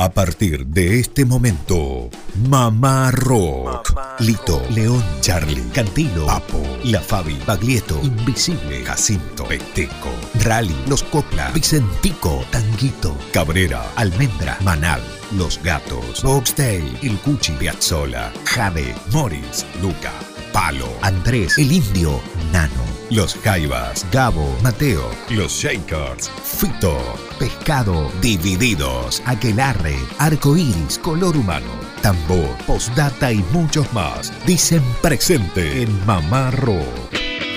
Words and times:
A 0.00 0.10
partir 0.10 0.64
de 0.64 1.00
este 1.00 1.24
momento, 1.24 2.08
Mamá 2.48 3.10
Rock. 3.10 3.98
Lito, 4.20 4.62
León, 4.70 5.02
Charlie, 5.20 5.68
Cantilo, 5.74 6.24
Papo, 6.24 6.62
La 6.84 7.00
Fabi, 7.00 7.36
Baglietto, 7.44 7.98
Invisible, 8.04 8.84
Jacinto, 8.84 9.42
Peteco, 9.42 10.10
Rally, 10.44 10.76
Los 10.86 11.02
Copla, 11.02 11.50
Vicentico, 11.50 12.44
Tanguito, 12.52 13.18
Cabrera, 13.32 13.82
Almendra, 13.96 14.56
Manal, 14.62 15.02
Los 15.32 15.60
Gatos, 15.64 16.22
Boxtail, 16.22 16.96
El 17.02 17.18
Cuchi, 17.18 17.54
Piazzola, 17.54 18.32
Jade, 18.44 18.94
Morris, 19.10 19.66
Luca, 19.82 20.12
Palo, 20.52 20.88
Andrés, 21.02 21.58
El 21.58 21.72
Indio, 21.72 22.20
Nano, 22.52 22.84
Los 23.10 23.34
Jaivas, 23.34 24.06
Gabo, 24.12 24.56
Mateo, 24.62 25.10
Los 25.30 25.50
Shakers, 25.50 26.30
Fito, 26.44 26.96
Pescado, 27.38 28.10
Divididos, 28.20 29.22
Aquelarre, 29.24 29.96
Arcoiris, 30.18 30.98
Color 30.98 31.36
Humano, 31.36 31.70
Tambor, 32.02 32.56
Postdata 32.66 33.32
y 33.32 33.44
muchos 33.52 33.92
más. 33.92 34.32
Dicen 34.44 34.82
presente 35.00 35.82
en 35.82 36.06
Mamá 36.06 36.50
Rock. 36.50 36.84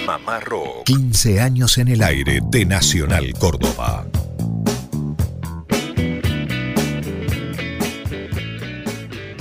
Mamá 0.06 0.40
Rock. 0.40 0.84
15 0.86 1.42
años 1.42 1.78
en 1.80 1.88
el 1.88 2.04
aire 2.04 2.42
de 2.52 2.66
Nacional 2.66 3.34
Córdoba. 3.40 4.06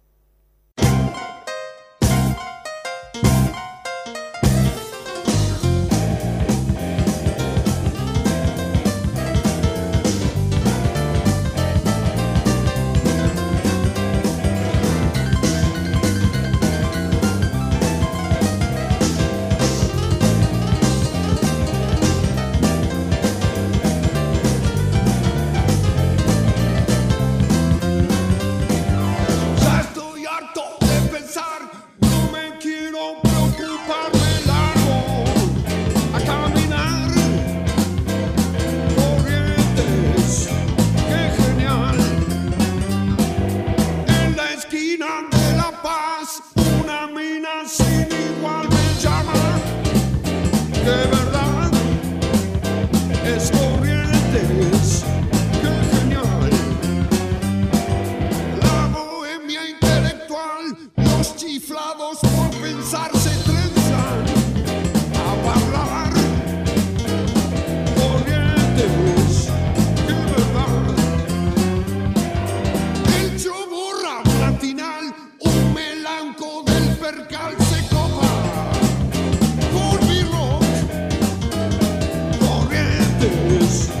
Corrientes, 83.40 83.99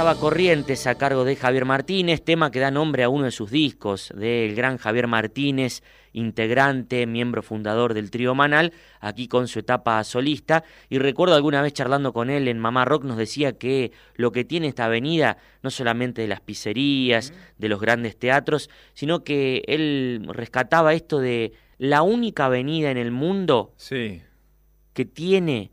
pasaba 0.00 0.18
Corrientes 0.18 0.86
a 0.86 0.94
cargo 0.94 1.24
de 1.24 1.36
Javier 1.36 1.66
Martínez, 1.66 2.22
tema 2.22 2.50
que 2.50 2.58
da 2.58 2.70
nombre 2.70 3.02
a 3.02 3.10
uno 3.10 3.26
de 3.26 3.30
sus 3.30 3.50
discos, 3.50 4.10
del 4.16 4.54
gran 4.54 4.78
Javier 4.78 5.06
Martínez, 5.06 5.82
integrante, 6.14 7.06
miembro 7.06 7.42
fundador 7.42 7.92
del 7.92 8.10
trío 8.10 8.34
Manal, 8.34 8.72
aquí 9.00 9.28
con 9.28 9.46
su 9.46 9.58
etapa 9.58 10.02
solista. 10.04 10.64
Y 10.88 10.96
recuerdo 10.96 11.34
alguna 11.34 11.60
vez 11.60 11.74
charlando 11.74 12.14
con 12.14 12.30
él 12.30 12.48
en 12.48 12.58
Mamá 12.58 12.86
Rock 12.86 13.04
nos 13.04 13.18
decía 13.18 13.58
que 13.58 13.92
lo 14.14 14.32
que 14.32 14.42
tiene 14.42 14.68
esta 14.68 14.86
avenida, 14.86 15.36
no 15.62 15.68
solamente 15.68 16.22
de 16.22 16.28
las 16.28 16.40
pizzerías, 16.40 17.34
de 17.58 17.68
los 17.68 17.78
grandes 17.78 18.18
teatros, 18.18 18.70
sino 18.94 19.22
que 19.22 19.62
él 19.66 20.26
rescataba 20.30 20.94
esto 20.94 21.18
de 21.18 21.52
la 21.76 22.00
única 22.00 22.46
avenida 22.46 22.90
en 22.90 22.96
el 22.96 23.10
mundo 23.10 23.74
Sí. 23.76 24.22
que 24.94 25.04
tiene 25.04 25.72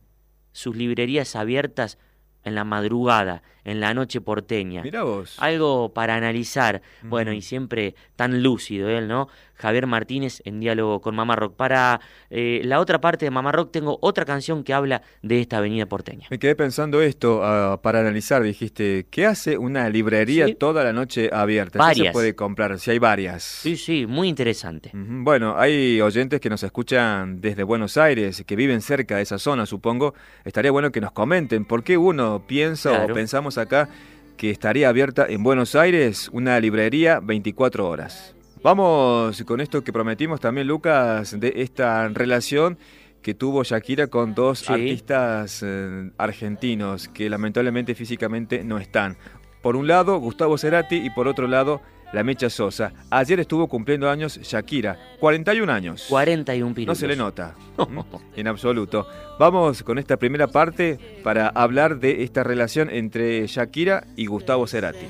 sus 0.52 0.76
librerías 0.76 1.34
abiertas 1.38 1.98
en 2.48 2.56
la 2.56 2.64
madrugada, 2.64 3.44
en 3.64 3.80
la 3.80 3.94
noche 3.94 4.22
porteña. 4.22 4.82
Mirá 4.82 5.04
vos. 5.04 5.36
Algo 5.40 5.94
para 5.94 6.16
analizar. 6.16 6.82
Bueno, 7.04 7.34
y 7.34 7.42
siempre 7.42 7.96
tan 8.16 8.42
lúcido 8.42 8.90
él, 8.90 9.08
¿no? 9.08 9.28
Javier 9.58 9.88
Martínez 9.88 10.42
en 10.46 10.60
diálogo 10.60 11.02
con 11.02 11.16
Mamá 11.16 11.36
Rock. 11.36 11.56
Para 11.56 12.00
eh, 12.30 12.62
la 12.64 12.80
otra 12.80 13.02
parte 13.02 13.26
de 13.26 13.32
Mamá 13.32 13.52
Rock 13.52 13.72
tengo 13.72 13.98
otra 14.02 14.26
canción 14.26 14.64
que 14.64 14.74
habla 14.74 15.02
de 15.22 15.42
esta 15.42 15.58
avenida 15.58 15.86
porteña. 15.86 16.28
Me 16.30 16.40
quedé 16.40 16.56
pensando 16.56 17.02
esto 17.02 17.42
ah, 17.44 17.80
para 17.82 18.00
analizar, 18.00 18.44
dijiste, 18.44 19.08
¿qué 19.10 19.26
hace 19.26 19.58
una 19.58 19.90
librería 19.90 20.48
toda 20.56 20.84
la 20.84 20.94
noche 20.94 21.30
abierta? 21.32 21.80
Varias. 21.80 21.98
¿Qué 21.98 22.08
se 22.08 22.14
puede 22.14 22.36
comprar? 22.36 22.80
Si 22.80 22.92
hay 22.92 23.00
varias. 23.00 23.44
Sí, 23.44 23.76
sí, 23.76 24.06
muy 24.06 24.28
interesante. 24.28 24.92
Bueno, 24.94 25.56
hay 25.58 26.00
oyentes 26.02 26.40
que 26.40 26.50
nos 26.50 26.64
escuchan 26.64 27.42
desde 27.42 27.64
Buenos 27.64 27.98
Aires, 27.98 28.44
que 28.46 28.56
viven 28.56 28.82
cerca 28.82 29.18
de 29.18 29.24
esa 29.24 29.40
zona, 29.40 29.66
supongo. 29.66 30.14
Estaría 30.46 30.72
bueno 30.72 30.92
que 30.92 31.02
nos 31.02 31.12
comenten 31.12 31.66
por 31.66 31.84
qué 31.84 31.98
uno 31.98 32.44
piensa 32.48 33.04
o 33.04 33.14
pensamos 33.14 33.58
acá 33.58 33.90
que 34.38 34.52
estaría 34.52 34.88
abierta 34.88 35.26
en 35.28 35.44
Buenos 35.44 35.76
Aires 35.76 36.30
una 36.32 36.60
librería 36.60 37.20
24 37.20 37.90
horas. 37.90 38.37
Vamos 38.68 39.42
con 39.44 39.62
esto 39.62 39.82
que 39.82 39.94
prometimos 39.94 40.42
también, 40.42 40.68
Lucas, 40.68 41.40
de 41.40 41.54
esta 41.56 42.10
relación 42.10 42.78
que 43.22 43.34
tuvo 43.34 43.64
Shakira 43.64 44.08
con 44.08 44.36
dos 44.36 44.70
artistas 44.70 45.64
eh, 45.66 46.12
argentinos 46.18 47.08
que 47.08 47.30
lamentablemente 47.30 47.96
físicamente 47.96 48.66
no 48.66 48.78
están. 48.78 49.16
Por 49.62 49.78
un 49.78 49.88
lado, 49.88 50.20
Gustavo 50.20 50.58
Cerati 50.58 50.98
y 50.98 51.10
por 51.12 51.30
otro 51.30 51.48
lado, 51.48 51.80
la 52.12 52.26
Mecha 52.26 52.50
Sosa. 52.50 52.92
Ayer 53.10 53.40
estuvo 53.40 53.70
cumpliendo 53.70 54.10
años 54.10 54.38
Shakira, 54.42 55.00
41 55.22 55.72
años. 55.72 56.06
41 56.10 56.76
pirulos. 56.76 56.94
No 56.94 57.00
se 57.00 57.08
le 57.08 57.16
nota, 57.16 57.56
en 58.36 58.48
absoluto. 58.50 59.08
Vamos 59.40 59.82
con 59.82 59.98
esta 59.98 60.18
primera 60.18 60.48
parte 60.48 61.00
para 61.24 61.48
hablar 61.48 62.02
de 62.02 62.22
esta 62.24 62.44
relación 62.44 62.90
entre 62.90 63.48
Shakira 63.48 64.06
y 64.18 64.26
Gustavo 64.26 64.68
Cerati. 64.68 65.06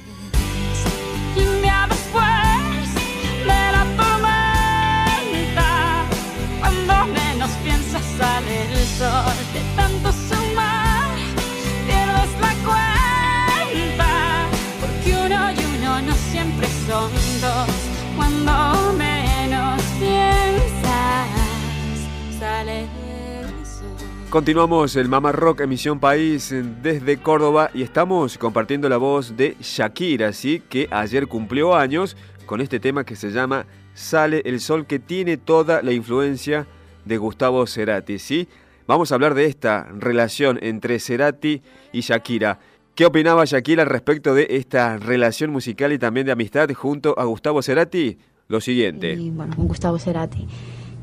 Continuamos 24.29 24.95
el 24.95 25.07
Mama 25.07 25.31
Rock 25.31 25.61
Emisión 25.61 25.99
País 25.99 26.53
desde 26.81 27.17
Córdoba 27.17 27.71
y 27.73 27.81
estamos 27.81 28.37
compartiendo 28.37 28.89
la 28.89 28.97
voz 28.97 29.37
de 29.37 29.55
Shakira, 29.61 30.33
¿sí? 30.33 30.61
que 30.69 30.87
ayer 30.91 31.27
cumplió 31.27 31.75
años 31.75 32.17
con 32.45 32.61
este 32.61 32.79
tema 32.79 33.03
que 33.03 33.15
se 33.15 33.31
llama 33.31 33.65
Sale 33.93 34.41
el 34.45 34.59
Sol, 34.59 34.85
que 34.85 34.99
tiene 34.99 35.37
toda 35.37 35.81
la 35.81 35.91
influencia 35.91 36.67
de 37.05 37.17
Gustavo 37.17 37.65
Cerati, 37.67 38.19
¿sí? 38.19 38.47
Vamos 38.87 39.11
a 39.11 39.15
hablar 39.15 39.33
de 39.33 39.47
esta 39.47 39.83
relación 39.99 40.59
entre 40.61 40.99
Cerati 40.99 41.61
y 41.91 41.99
Shakira. 41.99 42.57
¿Qué 42.95 43.05
opinaba 43.05 43.43
Shakira 43.43 43.83
respecto 43.83 44.33
de 44.33 44.47
esta 44.51 44.95
relación 44.95 45.51
musical 45.51 45.91
y 45.91 45.99
también 45.99 46.25
de 46.25 46.31
amistad 46.31 46.69
junto 46.73 47.13
a 47.19 47.25
Gustavo 47.25 47.61
Cerati? 47.61 48.17
Lo 48.47 48.61
siguiente. 48.61 49.17
bueno, 49.33 49.53
con 49.57 49.67
Gustavo 49.67 49.99
Cerati, 49.99 50.47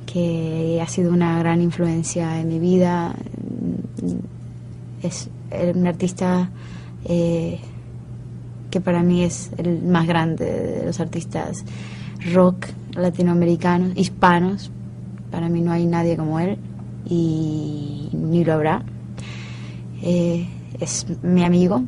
que 0.07 0.81
ha 0.83 0.89
sido 0.89 1.13
una 1.13 1.39
gran 1.39 1.61
influencia 1.61 2.41
en 2.41 2.49
mi 2.49 2.59
vida. 2.59 3.15
Es 5.03 5.29
un 5.53 5.87
artista 5.87 6.51
eh, 7.05 7.61
que 8.71 8.81
para 8.81 9.03
mí 9.03 9.25
es 9.25 9.51
el 9.59 9.83
más 9.83 10.07
grande 10.07 10.47
de 10.47 10.87
los 10.87 11.01
artistas 11.01 11.67
rock 12.33 12.65
latinoamericanos, 12.95 13.93
hispanos, 13.95 14.71
para 15.31 15.51
mí 15.51 15.61
no 15.61 15.71
hay 15.71 15.85
nadie 15.85 16.17
como 16.17 16.41
él 16.41 16.57
y 17.09 18.09
ni 18.13 18.45
lo 18.45 18.55
habrá. 18.55 18.83
Eh, 20.03 20.47
es 20.81 21.07
mi 21.23 21.45
amigo 21.45 21.83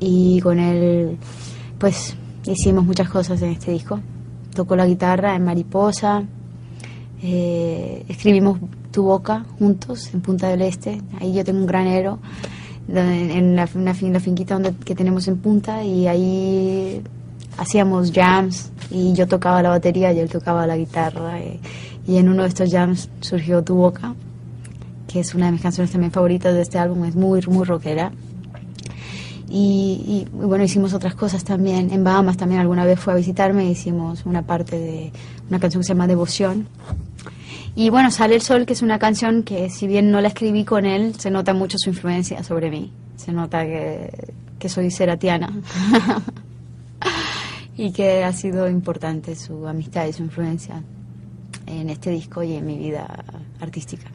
y 0.00 0.40
con 0.40 0.58
él 0.58 1.16
pues 1.78 2.16
hicimos 2.44 2.84
muchas 2.84 3.08
cosas 3.08 3.40
en 3.42 3.50
este 3.50 3.72
disco. 3.72 4.00
Tocó 4.54 4.76
la 4.76 4.86
guitarra 4.86 5.34
en 5.34 5.44
Mariposa, 5.44 6.22
eh, 7.22 8.04
escribimos 8.08 8.58
Tu 8.90 9.02
Boca 9.02 9.44
juntos 9.58 10.12
en 10.12 10.20
Punta 10.20 10.48
del 10.48 10.62
Este. 10.62 11.00
Ahí 11.20 11.32
yo 11.32 11.44
tengo 11.44 11.60
un 11.60 11.66
granero 11.66 12.18
en 12.88 13.56
la, 13.56 13.68
una, 13.74 13.94
la 13.94 14.20
finquita 14.20 14.54
donde, 14.54 14.74
que 14.74 14.94
tenemos 14.94 15.28
en 15.28 15.38
Punta 15.38 15.84
y 15.84 16.06
ahí 16.06 17.02
hacíamos 17.56 18.12
jams 18.12 18.72
y 18.90 19.12
yo 19.14 19.26
tocaba 19.26 19.62
la 19.62 19.70
batería 19.70 20.12
y 20.12 20.18
él 20.18 20.28
tocaba 20.28 20.66
la 20.66 20.76
guitarra. 20.76 21.40
Y, 21.40 21.60
y 22.06 22.16
en 22.18 22.28
uno 22.28 22.42
de 22.42 22.48
estos 22.48 22.70
jams 22.70 23.08
surgió 23.20 23.62
Tu 23.62 23.74
Boca, 23.74 24.14
que 25.12 25.20
es 25.20 25.34
una 25.34 25.46
de 25.46 25.52
mis 25.52 25.60
canciones 25.60 25.90
también 25.90 26.10
favoritas 26.10 26.54
de 26.54 26.62
este 26.62 26.78
álbum, 26.78 27.04
es 27.04 27.14
muy, 27.14 27.40
muy 27.46 27.64
rockera. 27.64 28.12
Y, 29.54 30.26
bueno, 30.32 30.64
hicimos 30.64 30.94
otras 30.94 31.14
cosas 31.14 31.44
también. 31.44 31.92
En 31.92 32.04
Bahamas 32.04 32.38
también 32.38 32.62
alguna 32.62 32.86
vez 32.86 32.98
fue 32.98 33.12
a 33.12 33.16
visitarme, 33.16 33.70
hicimos 33.70 34.24
una 34.24 34.46
parte 34.46 34.78
de 34.78 35.12
una 35.50 35.60
canción 35.60 35.82
que 35.82 35.86
se 35.86 35.92
llama 35.92 36.06
Devoción. 36.06 36.68
Y 37.74 37.90
bueno, 37.90 38.10
Sale 38.10 38.34
el 38.34 38.40
Sol, 38.40 38.64
que 38.64 38.72
es 38.72 38.80
una 38.80 38.98
canción 38.98 39.42
que 39.42 39.68
si 39.68 39.86
bien 39.86 40.10
no 40.10 40.22
la 40.22 40.28
escribí 40.28 40.64
con 40.64 40.86
él, 40.86 41.14
se 41.18 41.30
nota 41.30 41.52
mucho 41.52 41.76
su 41.76 41.90
influencia 41.90 42.42
sobre 42.42 42.70
mí. 42.70 42.90
Se 43.16 43.32
nota 43.32 43.62
que, 43.64 44.32
que 44.58 44.70
soy 44.70 44.90
seratiana. 44.90 45.52
y 47.76 47.92
que 47.92 48.24
ha 48.24 48.32
sido 48.32 48.70
importante 48.70 49.36
su 49.36 49.66
amistad 49.66 50.06
y 50.06 50.14
su 50.14 50.22
influencia 50.22 50.82
en 51.66 51.90
este 51.90 52.10
disco 52.10 52.42
y 52.42 52.54
en 52.54 52.64
mi 52.64 52.78
vida 52.78 53.06
artística. 53.60 54.10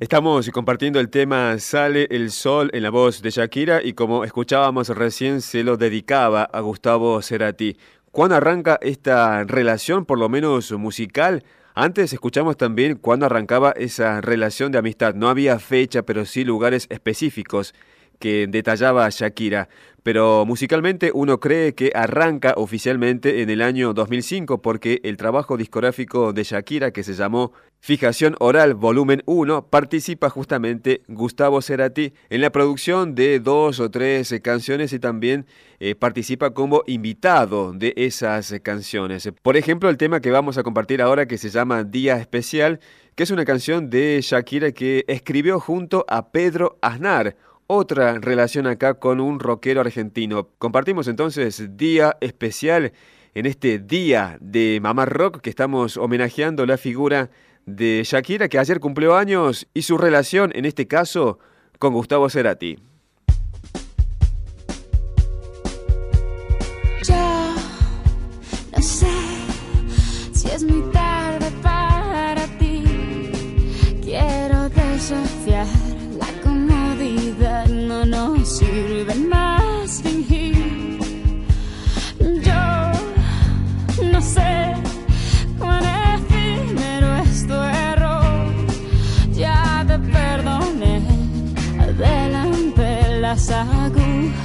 Estamos 0.00 0.48
compartiendo 0.48 0.98
el 0.98 1.10
tema 1.10 1.58
Sale 1.58 2.08
el 2.10 2.30
Sol 2.30 2.70
en 2.72 2.84
la 2.84 2.88
voz 2.88 3.20
de 3.20 3.28
Shakira 3.28 3.82
y 3.84 3.92
como 3.92 4.24
escuchábamos 4.24 4.88
recién 4.88 5.42
se 5.42 5.62
lo 5.62 5.76
dedicaba 5.76 6.44
a 6.44 6.60
Gustavo 6.60 7.20
Cerati. 7.20 7.76
¿Cuándo 8.10 8.34
arranca 8.34 8.78
esta 8.80 9.44
relación, 9.44 10.06
por 10.06 10.18
lo 10.18 10.30
menos 10.30 10.72
musical? 10.72 11.44
Antes 11.74 12.14
escuchamos 12.14 12.56
también 12.56 12.96
cuándo 12.96 13.26
arrancaba 13.26 13.72
esa 13.72 14.22
relación 14.22 14.72
de 14.72 14.78
amistad. 14.78 15.14
No 15.14 15.28
había 15.28 15.58
fecha, 15.58 16.00
pero 16.00 16.24
sí 16.24 16.44
lugares 16.44 16.86
específicos 16.88 17.74
que 18.20 18.46
detallaba 18.48 19.08
Shakira 19.10 19.68
pero 20.02 20.44
musicalmente 20.46 21.10
uno 21.14 21.40
cree 21.40 21.74
que 21.74 21.92
arranca 21.94 22.54
oficialmente 22.56 23.42
en 23.42 23.50
el 23.50 23.62
año 23.62 23.92
2005 23.92 24.62
porque 24.62 25.00
el 25.04 25.16
trabajo 25.16 25.56
discográfico 25.56 26.32
de 26.32 26.44
Shakira 26.44 26.90
que 26.90 27.02
se 27.02 27.14
llamó 27.14 27.52
Fijación 27.80 28.36
Oral 28.40 28.74
Volumen 28.74 29.22
1 29.26 29.66
participa 29.66 30.30
justamente 30.30 31.02
Gustavo 31.08 31.62
Cerati 31.62 32.12
en 32.28 32.40
la 32.40 32.50
producción 32.50 33.14
de 33.14 33.40
dos 33.40 33.80
o 33.80 33.90
tres 33.90 34.34
canciones 34.42 34.92
y 34.92 34.98
también 34.98 35.46
eh, 35.80 35.94
participa 35.94 36.50
como 36.50 36.82
invitado 36.86 37.72
de 37.72 37.94
esas 37.96 38.54
canciones. 38.62 39.30
Por 39.42 39.56
ejemplo, 39.56 39.88
el 39.88 39.96
tema 39.96 40.20
que 40.20 40.30
vamos 40.30 40.58
a 40.58 40.62
compartir 40.62 41.00
ahora 41.00 41.26
que 41.26 41.38
se 41.38 41.50
llama 41.50 41.84
Día 41.84 42.16
Especial, 42.16 42.80
que 43.14 43.22
es 43.22 43.30
una 43.30 43.44
canción 43.44 43.90
de 43.90 44.20
Shakira 44.22 44.72
que 44.72 45.04
escribió 45.08 45.58
junto 45.58 46.04
a 46.08 46.32
Pedro 46.32 46.78
Aznar, 46.82 47.36
otra 47.72 48.18
relación 48.18 48.66
acá 48.66 48.94
con 48.94 49.20
un 49.20 49.38
rockero 49.38 49.80
argentino. 49.80 50.48
Compartimos 50.58 51.06
entonces 51.06 51.76
día 51.76 52.16
especial 52.20 52.92
en 53.32 53.46
este 53.46 53.78
día 53.78 54.38
de 54.40 54.80
Mamá 54.82 55.04
Rock 55.06 55.40
que 55.40 55.50
estamos 55.50 55.96
homenajeando 55.96 56.66
la 56.66 56.76
figura 56.76 57.30
de 57.66 58.02
Shakira 58.04 58.48
que 58.48 58.58
ayer 58.58 58.80
cumplió 58.80 59.14
años 59.14 59.68
y 59.72 59.82
su 59.82 59.98
relación 59.98 60.50
en 60.56 60.64
este 60.64 60.88
caso 60.88 61.38
con 61.78 61.94
Gustavo 61.94 62.28
Cerati. 62.28 62.89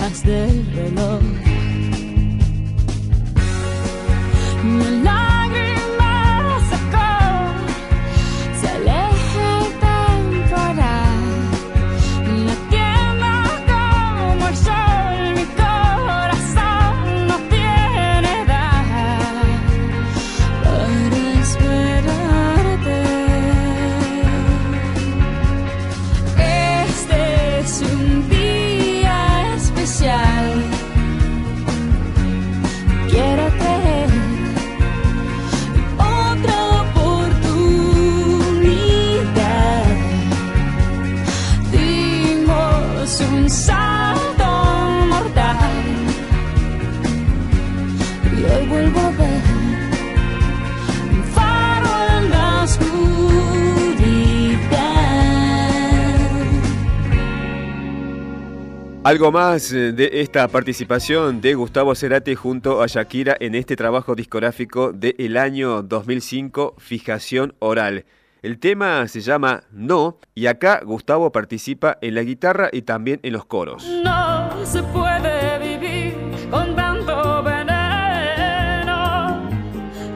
Agujas 0.06 0.24
del 0.24 0.66
reloj. 0.76 1.22
Algo 59.06 59.32
más 59.32 59.72
eh, 59.72 59.92
de 59.92 60.10
esta 60.14 60.48
participación 60.48 61.40
de 61.40 61.54
Gustavo 61.54 61.94
Cerati 61.94 62.34
junto 62.34 62.82
a 62.82 62.88
Shakira 62.88 63.38
en 63.40 63.54
este 63.54 63.76
trabajo 63.76 64.16
discográfico 64.16 64.94
del 64.94 65.38
año 65.38 65.84
2005, 65.84 66.74
Fijación 66.80 67.54
Oral. 67.60 68.06
El 68.42 68.58
tema 68.58 69.08
se 69.08 69.22
llama 69.22 69.62
No 69.70 70.18
y 70.34 70.48
acá 70.48 70.82
Gustavo 70.84 71.32
participa 71.32 72.00
en 72.02 72.16
la 72.16 72.24
guitarra 72.24 72.70
y 72.72 72.82
también 72.82 73.20
en 73.22 73.34
los 73.34 73.46
coros. 73.46 73.86
No 74.04 74.66
se 74.66 74.82
puede 74.82 75.60
vivir 75.60 76.16
con 76.50 76.76
tanto 76.76 77.44
veneno. 77.44 77.68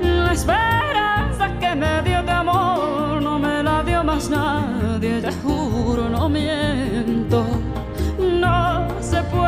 La 0.02 0.34
esperanza 0.34 1.60
que 1.60 1.76
me 1.76 2.02
dio 2.02 2.24
de 2.24 2.32
amor 2.32 3.22
no 3.22 3.38
me 3.38 3.62
la 3.62 3.84
dio 3.84 4.04
más 4.04 4.32
nadie, 4.32 5.22
te 5.22 5.32
juro, 5.44 6.10
no. 6.10 6.20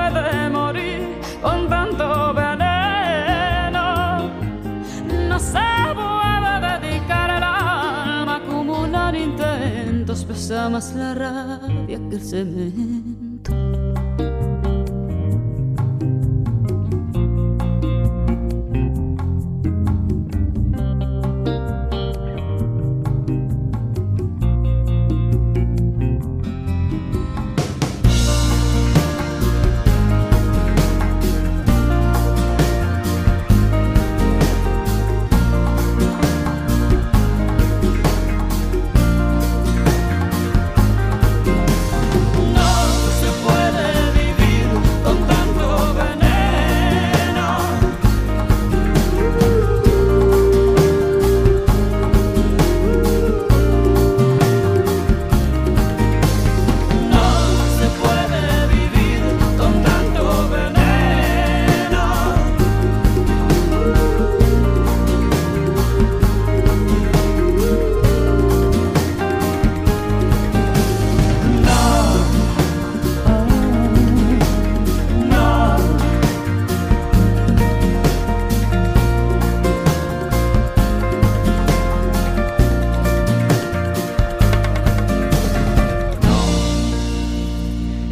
Puede 0.02 0.50
morir 0.50 1.20
con 1.44 1.70
tanto 1.70 2.34
veneno. 2.34 4.30
No 5.30 5.40
se 5.40 5.60
puede 5.94 6.54
dedicar 6.80 7.30
el 7.30 7.44
alma 7.44 8.34
a 8.34 8.36
acumular 8.38 9.14
intentos, 9.16 10.26
pesa 10.26 10.70
más 10.70 10.96
la 10.96 11.14
rabia 11.14 12.00
que 12.10 12.16
el 12.16 12.22
cemento. 12.22 13.11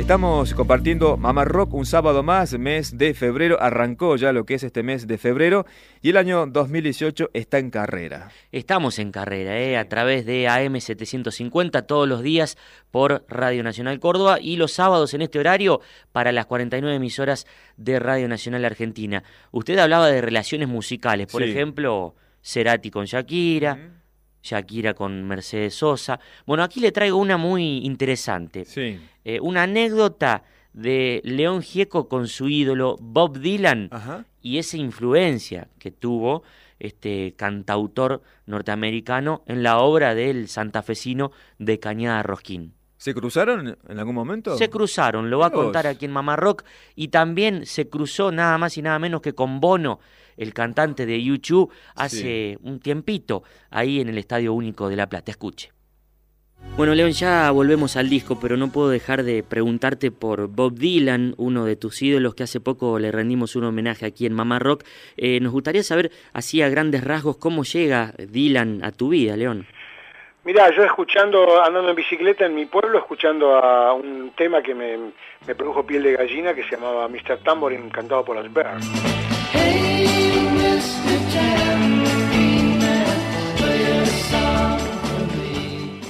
Estamos 0.09 0.55
compartiendo 0.55 1.17
Mamá 1.17 1.45
Rock 1.45 1.75
un 1.75 1.85
sábado 1.85 2.23
más, 2.23 2.57
mes 2.57 2.97
de 2.97 3.13
febrero. 3.13 3.61
Arrancó 3.61 4.15
ya 4.15 4.31
lo 4.33 4.43
que 4.43 4.55
es 4.55 4.63
este 4.63 4.81
mes 4.81 5.05
de 5.05 5.19
febrero 5.19 5.67
y 6.01 6.09
el 6.09 6.17
año 6.17 6.47
2018 6.47 7.29
está 7.31 7.59
en 7.59 7.69
carrera. 7.69 8.31
Estamos 8.51 8.97
en 8.97 9.11
carrera, 9.11 9.59
¿eh? 9.59 9.77
a 9.77 9.87
través 9.87 10.25
de 10.25 10.47
AM750 10.47 11.85
todos 11.85 12.07
los 12.07 12.23
días 12.23 12.57
por 12.89 13.23
Radio 13.29 13.61
Nacional 13.61 13.99
Córdoba 13.99 14.39
y 14.41 14.55
los 14.55 14.71
sábados 14.71 15.13
en 15.13 15.21
este 15.21 15.37
horario 15.37 15.79
para 16.11 16.31
las 16.31 16.47
49 16.47 16.95
emisoras 16.95 17.45
de 17.77 17.99
Radio 17.99 18.27
Nacional 18.27 18.65
Argentina. 18.65 19.23
Usted 19.51 19.77
hablaba 19.77 20.07
de 20.07 20.21
relaciones 20.21 20.67
musicales, 20.67 21.27
por 21.27 21.43
Sí. 21.43 21.51
ejemplo, 21.51 22.15
Cerati 22.41 22.89
con 22.89 23.05
Shakira, 23.05 23.98
Shakira 24.49 24.93
con 24.93 25.27
Mercedes 25.27 25.75
Sosa. 25.75 26.19
Bueno, 26.45 26.63
aquí 26.63 26.79
le 26.79 26.91
traigo 26.91 27.17
una 27.17 27.37
muy 27.37 27.85
interesante. 27.85 28.65
Sí. 28.65 28.99
Eh, 29.23 29.39
una 29.41 29.63
anécdota 29.63 30.43
de 30.73 31.21
León 31.23 31.61
Gieco 31.61 32.07
con 32.07 32.27
su 32.27 32.49
ídolo 32.49 32.97
Bob 32.99 33.39
Dylan 33.39 33.89
Ajá. 33.91 34.25
y 34.41 34.57
esa 34.57 34.77
influencia 34.77 35.67
que 35.77 35.91
tuvo 35.91 36.43
este 36.79 37.33
cantautor 37.35 38.21
norteamericano 38.45 39.43
en 39.45 39.63
la 39.63 39.79
obra 39.79 40.15
del 40.15 40.47
santafesino 40.47 41.31
de 41.57 41.79
Cañada 41.79 42.23
Rosquín. 42.23 42.73
¿Se 42.97 43.13
cruzaron 43.13 43.77
en 43.87 43.99
algún 43.99 44.15
momento? 44.15 44.57
Se 44.57 44.69
cruzaron, 44.69 45.29
lo 45.29 45.39
va 45.39 45.47
a 45.47 45.51
contar 45.51 45.87
aquí 45.87 46.05
en 46.05 46.11
Mamá 46.11 46.35
Rock, 46.35 46.63
y 46.95 47.07
también 47.07 47.65
se 47.65 47.87
cruzó 47.87 48.31
nada 48.31 48.57
más 48.57 48.77
y 48.77 48.81
nada 48.81 48.99
menos 48.99 49.21
que 49.21 49.33
con 49.33 49.61
Bono, 49.61 49.99
el 50.39 50.53
cantante 50.53 51.05
de 51.05 51.21
YouTube, 51.21 51.71
hace 51.95 52.57
un 52.63 52.79
tiempito, 52.79 53.43
ahí 53.69 53.99
en 53.99 54.09
el 54.09 54.17
Estadio 54.17 54.53
Único 54.53 54.89
de 54.89 54.95
La 54.95 55.07
Plata. 55.07 55.29
Escuche. 55.31 55.71
Bueno, 56.75 56.95
León, 56.95 57.11
ya 57.11 57.51
volvemos 57.51 57.97
al 57.97 58.09
disco, 58.09 58.39
pero 58.39 58.55
no 58.55 58.71
puedo 58.71 58.89
dejar 58.89 59.23
de 59.23 59.43
preguntarte 59.43 60.11
por 60.11 60.47
Bob 60.47 60.75
Dylan, 60.75 61.33
uno 61.37 61.65
de 61.65 61.75
tus 61.75 62.01
ídolos 62.01 62.35
que 62.35 62.43
hace 62.43 62.59
poco 62.61 62.99
le 62.99 63.11
rendimos 63.11 63.55
un 63.55 63.65
homenaje 63.65 64.05
aquí 64.05 64.25
en 64.25 64.33
Mamá 64.33 64.59
Rock. 64.59 64.83
Eh, 65.17 65.39
nos 65.41 65.51
gustaría 65.51 65.83
saber, 65.83 66.11
así 66.31 66.61
a 66.61 66.69
grandes 66.69 67.03
rasgos, 67.03 67.37
cómo 67.37 67.63
llega 67.63 68.13
Dylan 68.17 68.83
a 68.83 68.91
tu 68.91 69.09
vida, 69.09 69.35
León. 69.35 69.67
Mirá, 70.45 70.73
yo 70.73 70.83
escuchando, 70.83 71.61
andando 71.63 71.89
en 71.89 71.95
bicicleta 71.95 72.45
en 72.45 72.55
mi 72.55 72.65
pueblo, 72.65 72.97
escuchando 72.97 73.55
a 73.57 73.93
un 73.93 74.31
tema 74.37 74.61
que 74.61 74.73
me, 74.73 74.97
me 75.45 75.55
produjo 75.55 75.85
piel 75.85 76.03
de 76.03 76.13
gallina 76.13 76.53
que 76.53 76.63
se 76.63 76.77
llamaba 76.77 77.09
Mr. 77.09 77.39
Tambourine, 77.43 77.89
cantado 77.91 78.23
por 78.23 78.37
los 78.37 78.45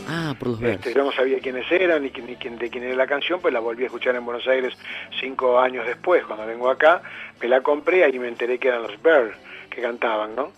Ah, 0.07 0.33
Este, 0.73 0.93
yo 0.93 1.03
no 1.03 1.11
sabía 1.11 1.39
quiénes 1.39 1.71
eran 1.71 2.01
ni, 2.03 2.09
de 2.09 2.69
quién 2.69 2.83
era 2.83 2.95
la 2.95 3.07
canción, 3.07 3.39
pues 3.41 3.53
la 3.53 3.59
volví 3.59 3.83
a 3.83 3.85
escuchar 3.87 4.15
en 4.15 4.25
Buenos 4.25 4.47
Aires 4.47 4.75
cinco 5.19 5.59
años 5.59 5.85
después, 5.85 6.23
cuando 6.25 6.45
vengo 6.45 6.69
acá, 6.69 7.01
me 7.41 7.47
la 7.47 7.61
compré, 7.61 8.03
ahí 8.03 8.17
me 8.19 8.27
enteré 8.27 8.57
que 8.57 8.67
eran 8.69 8.83
los 8.83 9.01
Bears 9.01 9.35
que 9.69 9.81
cantaban, 9.81 10.35
¿no? 10.35 10.51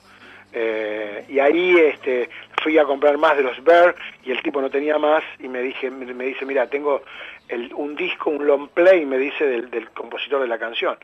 Eh, 0.53 1.25
y 1.29 1.39
ahí 1.39 1.75
este, 1.77 2.29
fui 2.61 2.77
a 2.77 2.83
comprar 2.83 3.17
más 3.17 3.37
de 3.37 3.43
los 3.43 3.63
Bears 3.63 3.95
y 4.25 4.31
el 4.31 4.41
tipo 4.41 4.61
no 4.61 4.69
tenía 4.69 4.97
más 4.97 5.23
y 5.39 5.47
me 5.47 5.61
dije 5.61 5.89
me, 5.89 6.05
me 6.13 6.25
dice, 6.25 6.45
mira, 6.45 6.67
tengo 6.67 7.03
el- 7.47 7.73
un 7.73 7.95
disco, 7.95 8.29
un 8.31 8.45
long 8.45 8.67
play, 8.69 9.05
me 9.05 9.17
dice, 9.17 9.45
del, 9.45 9.69
del 9.69 9.89
compositor 9.91 10.41
de 10.41 10.47
la 10.47 10.57
canción. 10.59 10.97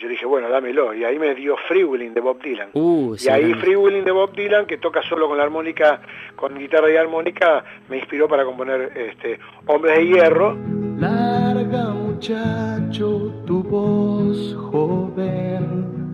Yo 0.00 0.08
dije, 0.08 0.26
bueno, 0.26 0.48
dámelo. 0.48 0.94
Y 0.94 1.04
ahí 1.04 1.18
me 1.18 1.34
dio 1.34 1.56
Free 1.66 1.82
Willing 1.82 2.14
de 2.14 2.20
Bob 2.20 2.40
Dylan. 2.40 2.70
Uh, 2.72 3.16
y 3.18 3.28
ahí 3.28 3.52
Free 3.54 3.74
Willing 3.74 4.04
de 4.04 4.12
Bob 4.12 4.32
Dylan, 4.32 4.64
que 4.66 4.78
toca 4.78 5.02
solo 5.02 5.26
con 5.26 5.36
la 5.36 5.42
armónica, 5.42 6.00
con 6.36 6.56
guitarra 6.56 6.88
y 6.92 6.96
armónica, 6.96 7.64
me 7.88 7.98
inspiró 7.98 8.28
para 8.28 8.44
componer 8.44 8.92
este, 8.96 9.40
Hombres 9.66 9.98
de 9.98 10.06
Hierro. 10.06 10.56
Larga 10.98 11.86
muchacho 11.90 13.32
tu 13.44 13.62
voz 13.64 14.54
joven, 14.70 16.12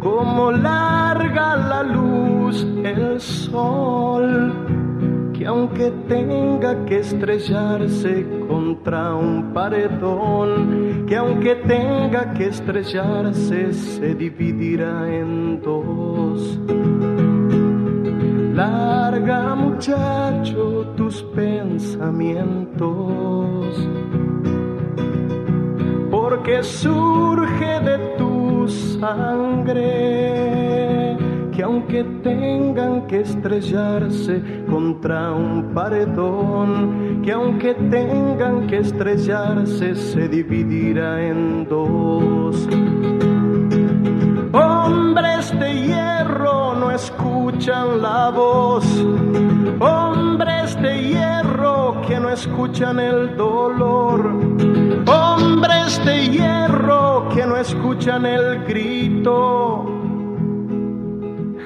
como 0.00 0.50
larga 0.50 1.56
la 1.56 1.82
luz 1.84 2.66
el 2.84 3.20
sol, 3.20 4.52
que 5.36 5.46
aunque 5.46 5.92
tenga 6.08 6.84
que 6.84 6.98
estrellarse 6.98 8.39
contra 8.60 9.14
un 9.14 9.54
paredón, 9.54 11.06
que 11.06 11.16
aunque 11.16 11.54
tenga 11.56 12.34
que 12.34 12.48
estrellarse 12.48 13.72
se 13.72 14.14
dividirá 14.14 15.08
en 15.08 15.62
dos. 15.62 16.60
Larga 18.54 19.54
muchacho 19.54 20.92
tus 20.94 21.22
pensamientos, 21.22 23.88
porque 26.10 26.62
surge 26.62 27.80
de 27.80 27.96
tu 28.18 28.68
sangre, 28.68 30.69
que 31.52 31.62
aunque 31.62 32.04
tengan 32.22 33.06
que 33.06 33.20
estrellarse 33.20 34.64
contra 34.68 35.32
un 35.32 35.72
paredón, 35.74 37.22
que 37.22 37.32
aunque 37.32 37.74
tengan 37.74 38.66
que 38.66 38.78
estrellarse 38.78 39.94
se 39.94 40.28
dividirá 40.28 41.22
en 41.26 41.68
dos. 41.68 42.68
Hombres 44.52 45.58
de 45.58 45.72
hierro 45.86 46.74
no 46.74 46.90
escuchan 46.90 48.02
la 48.02 48.30
voz, 48.30 48.84
hombres 49.80 50.80
de 50.80 51.02
hierro 51.08 52.00
que 52.06 52.18
no 52.18 52.30
escuchan 52.30 52.98
el 52.98 53.36
dolor. 53.36 54.30
Hombres 55.06 56.04
de 56.04 56.28
hierro 56.28 57.28
que 57.34 57.46
no 57.46 57.56
escuchan 57.56 58.26
el 58.26 58.64
grito. 58.64 59.99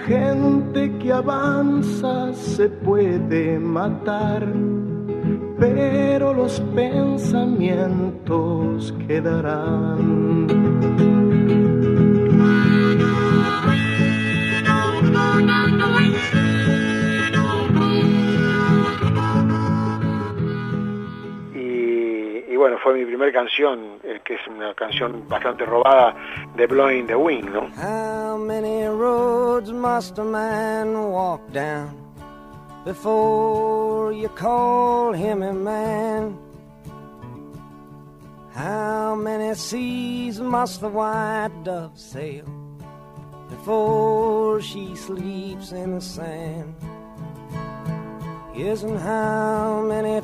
Gente 0.07 0.93
que 0.99 1.11
avanza 1.11 2.35
se 2.35 2.69
puede 2.69 3.59
matar, 3.59 4.47
pero 5.59 6.35
los 6.35 6.61
pensamientos 6.75 8.93
quedarán. 9.09 10.47
Y 22.55 22.57
bueno, 22.57 22.79
fue 22.79 22.95
mi 22.95 23.05
primera 23.05 23.33
canción, 23.33 23.99
eh, 24.05 24.21
que 24.25 24.35
es 24.35 24.47
una 24.47 24.73
canción 24.75 25.29
bastante 25.29 25.67
robada 25.67 26.15
de 26.55 26.69
Blowing 26.69 27.09
the 27.09 27.17
Wind, 27.17 27.53
¿no? 27.53 27.63
How 27.77 28.39
many 28.39 28.87
roads 28.87 29.73
must 29.73 30.21
a 30.21 30.23
man 30.23 30.95
walk 31.11 31.41
down 31.53 31.91
before 32.85 34.13
you 34.13 34.29
call 34.37 35.13
him 35.13 35.43
a 35.43 35.53
man? 35.53 36.39
How 38.55 39.17
many 39.17 39.53
seas 39.57 40.39
must 40.39 40.81
the 40.81 40.89
white 40.89 41.51
dove 41.65 41.99
sail 41.99 42.45
before 43.49 44.61
she 44.61 44.95
sleeps 44.95 45.73
in 45.73 45.97
the 45.97 46.01
sand? 46.01 46.73
And 48.57 48.99
how 49.01 49.83
many 49.83 50.24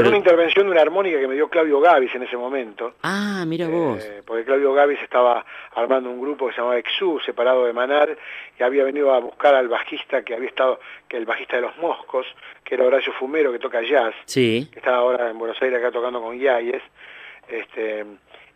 Con 0.00 0.04
Pero- 0.04 0.16
una 0.16 0.18
intervención 0.18 0.66
de 0.66 0.72
una 0.72 0.80
armónica 0.80 1.20
que 1.20 1.28
me 1.28 1.34
dio 1.34 1.48
Claudio 1.48 1.78
Gavis 1.80 2.14
en 2.14 2.22
ese 2.22 2.36
momento. 2.36 2.94
Ah, 3.02 3.44
mira 3.46 3.68
vos. 3.68 4.02
Eh, 4.02 4.22
porque 4.24 4.44
Claudio 4.44 4.72
Gavis 4.72 4.98
estaba 5.02 5.44
armando 5.74 6.08
un 6.10 6.20
grupo 6.20 6.46
que 6.46 6.52
se 6.54 6.58
llamaba 6.58 6.78
Exu, 6.78 7.20
separado 7.20 7.66
de 7.66 7.72
Manar, 7.74 8.16
y 8.58 8.62
había 8.62 8.84
venido 8.84 9.12
a 9.12 9.18
buscar 9.20 9.54
al 9.54 9.68
bajista 9.68 10.22
que 10.22 10.34
había 10.34 10.48
estado, 10.48 10.80
que 11.06 11.16
el 11.18 11.26
bajista 11.26 11.56
de 11.56 11.62
los 11.62 11.76
Moscos, 11.78 12.26
que 12.64 12.76
era 12.76 12.84
Horacio 12.84 13.12
Fumero, 13.12 13.52
que 13.52 13.58
toca 13.58 13.82
jazz, 13.82 14.14
Sí. 14.24 14.68
que 14.72 14.78
está 14.78 14.94
ahora 14.94 15.28
en 15.28 15.38
Buenos 15.38 15.60
Aires 15.60 15.78
acá 15.78 15.90
tocando 15.90 16.22
con 16.22 16.38
Yayes. 16.38 16.82
Este, 17.48 18.04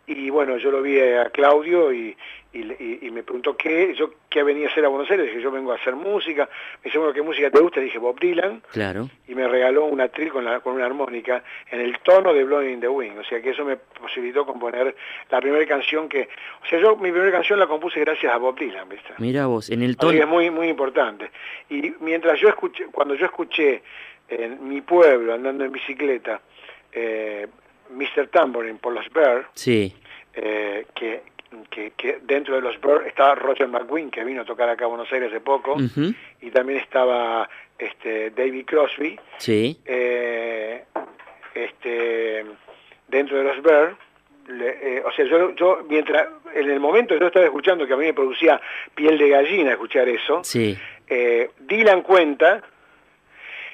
y 0.07 0.29
bueno, 0.29 0.57
yo 0.57 0.71
lo 0.71 0.81
vi 0.81 0.99
a 0.99 1.29
Claudio 1.29 1.91
y, 1.93 2.15
y, 2.57 2.83
y- 2.83 2.99
y 3.07 3.11
me 3.11 3.23
preguntó 3.23 3.55
qué, 3.57 3.93
yo 3.95 4.11
qué 4.29 4.41
venía 4.43 4.67
a 4.67 4.71
hacer 4.71 4.85
a 4.85 4.87
Buenos 4.87 5.09
Aires. 5.11 5.27
Dije, 5.27 5.41
yo 5.41 5.51
vengo 5.51 5.71
a 5.71 5.75
hacer 5.75 5.95
música. 5.95 6.49
Me 6.77 6.85
dice, 6.85 6.97
bueno, 6.97 7.13
¿qué 7.13 7.21
música 7.21 7.49
te 7.51 7.59
gusta? 7.59 7.79
Dije, 7.81 7.97
Bob 7.99 8.19
Dylan. 8.19 8.61
Claro. 8.71 9.09
Y 9.27 9.35
me 9.35 9.47
regaló 9.47 9.85
una 9.85 10.07
tril 10.07 10.31
con, 10.31 10.45
la- 10.45 10.59
con 10.61 10.73
una 10.75 10.85
armónica 10.85 11.43
en 11.69 11.81
el 11.81 11.99
tono 11.99 12.33
de 12.33 12.43
Blowing 12.43 12.73
in 12.75 12.79
the 12.79 12.87
Wind. 12.87 13.17
O 13.19 13.23
sea 13.23 13.41
que 13.41 13.49
eso 13.51 13.65
me 13.65 13.75
posibilitó 13.77 14.45
componer 14.45 14.95
la 15.29 15.41
primera 15.41 15.65
canción 15.65 16.07
que... 16.09 16.29
O 16.63 16.65
sea, 16.67 16.79
yo 16.79 16.95
mi 16.95 17.11
primera 17.11 17.31
canción 17.31 17.59
la 17.59 17.67
compuse 17.67 17.99
gracias 17.99 18.33
a 18.33 18.37
Bob 18.37 18.57
Dylan, 18.57 18.87
¿viste? 18.89 19.09
Mira 19.17 19.45
vos, 19.47 19.69
en 19.69 19.81
el 19.83 19.91
Así 19.99 20.07
que 20.09 20.15
es 20.15 20.21
tono. 20.21 20.31
muy, 20.33 20.49
muy 20.49 20.67
importante. 20.69 21.29
Y 21.69 21.93
mientras 21.99 22.39
yo 22.39 22.47
escuché, 22.49 22.85
cuando 22.91 23.15
yo 23.15 23.25
escuché 23.25 23.83
en 24.29 24.67
mi 24.67 24.81
pueblo, 24.81 25.33
andando 25.33 25.65
en 25.65 25.71
bicicleta, 25.71 26.41
eh, 26.91 27.47
Mr. 27.89 28.27
Tambourine 28.27 28.79
por 28.79 28.93
los 28.93 29.07
Bear, 29.11 29.47
Sí. 29.53 29.93
eh, 30.33 30.85
que, 30.95 31.21
que, 31.63 31.91
que 31.97 32.19
dentro 32.23 32.55
de 32.55 32.61
los 32.61 32.79
Bear 32.81 33.07
estaba 33.07 33.35
Roger 33.35 33.67
McGuinn, 33.67 34.11
que 34.11 34.23
vino 34.23 34.41
a 34.41 34.45
tocar 34.45 34.69
acá 34.69 34.85
a 34.85 34.87
Buenos 34.89 35.11
Aires 35.11 35.29
hace 35.31 35.39
poco, 35.41 35.75
y 36.41 36.51
también 36.51 36.79
estaba 36.79 37.49
este, 37.79 38.31
David 38.31 38.65
Crosby, 38.65 39.19
Sí. 39.37 39.79
eh, 39.85 40.83
este, 41.53 42.45
dentro 43.07 43.37
de 43.37 43.43
los 43.43 43.57
le- 44.47 44.97
eh, 44.97 45.03
o 45.05 45.11
sea, 45.11 45.25
yo, 45.25 45.55
yo 45.55 45.85
mientras, 45.89 46.27
en 46.53 46.69
el 46.69 46.79
momento 46.79 47.15
yo 47.17 47.27
estaba 47.27 47.45
escuchando 47.45 47.87
que 47.87 47.93
a 47.93 47.97
mí 47.97 48.05
me 48.05 48.13
producía 48.13 48.61
piel 48.93 49.17
de 49.17 49.29
gallina 49.29 49.71
escuchar 49.71 50.07
eso, 50.07 50.43
Sí. 50.43 50.77
eh, 51.07 51.49
Dylan 51.59 52.01
cuenta 52.03 52.61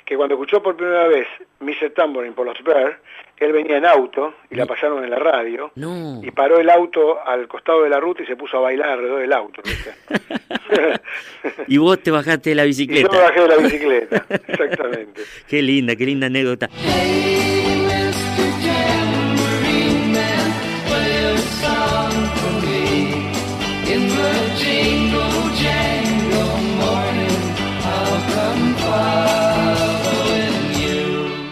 que 0.06 0.16
cuando 0.16 0.36
escuchó 0.36 0.62
por 0.64 0.76
primera 0.76 1.08
vez 1.08 1.28
Mr. 1.60 1.90
Tambourine 1.92 2.34
por 2.36 2.46
los 2.46 2.62
Bear, 2.64 3.00
él 3.46 3.54
venía 3.54 3.78
en 3.78 3.86
auto 3.86 4.34
y 4.50 4.56
la 4.56 4.66
pasaron 4.66 5.04
en 5.04 5.10
la 5.10 5.20
radio 5.20 5.72
No. 5.76 6.20
y 6.24 6.32
paró 6.32 6.60
el 6.60 6.70
auto 6.70 7.20
al 7.26 7.48
costado 7.48 7.84
de 7.84 7.90
la 7.90 8.00
ruta 8.00 8.24
y 8.24 8.26
se 8.26 8.36
puso 8.36 8.58
a 8.58 8.62
bailar 8.62 8.90
alrededor 8.90 9.22
del 9.22 9.34
auto. 9.34 9.62
Y 11.68 11.78
vos 11.78 12.02
te 12.02 12.12
bajaste 12.12 12.52
de 12.52 12.56
la 12.56 12.66
y 12.66 12.72
yo 12.72 12.86
me 12.86 12.88
bicicleta. 12.94 13.18
bajé 13.22 13.42
de 13.42 13.48
la 13.48 13.58
bicicleta, 13.58 14.26
exactamente. 14.48 15.22
Qué 15.48 15.62
linda, 15.62 15.96
qué 15.96 16.06
linda 16.06 16.28
anécdota. 16.28 16.70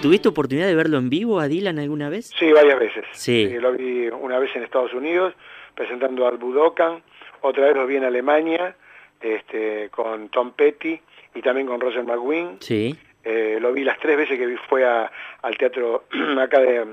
¿Tuviste 0.10 0.28
oportunidad 0.30 0.65
de 0.65 0.74
verlo 0.74 0.98
en 0.98 1.08
vivo 1.12 1.39
a 1.39 1.48
Dylan 1.48 1.78
alguna 1.78 2.10
vez? 2.10 2.32
Sí, 2.39 2.52
varias 2.52 2.80
veces. 2.80 3.06
Sí. 3.12 3.48
lo 3.60 3.74
vi 3.74 4.08
una 4.08 4.39
vez 4.39 4.50
en 4.56 4.63
Estados 4.63 4.91
Unidos 4.91 5.36
presentando 5.76 6.26
al 6.28 6.38
Budokan, 6.38 7.04
otra 7.41 7.65
vez 7.67 7.76
lo 7.76 7.86
vi 7.86 7.98
en 7.98 8.06
Alemania 8.06 8.76
este, 9.22 9.89
con 9.91 10.30
Tom 10.30 10.54
Petty 10.54 11.00
y 11.36 11.41
también 11.43 11.67
con 11.67 11.80
Roger 11.80 12.04
McGuinn. 12.06 12.58
Sí. 12.60 12.98
Eh, 13.24 13.60
lo 13.62 13.72
vi 13.72 13.84
las 13.84 14.00
tres 14.00 14.17
veces 14.17 14.39
que 14.39 14.48
vi, 14.48 14.56
fue 14.67 14.84
a- 14.84 15.12
al 15.43 15.56
teatro 15.60 16.06
acá 16.41 16.60
de, 16.60 16.88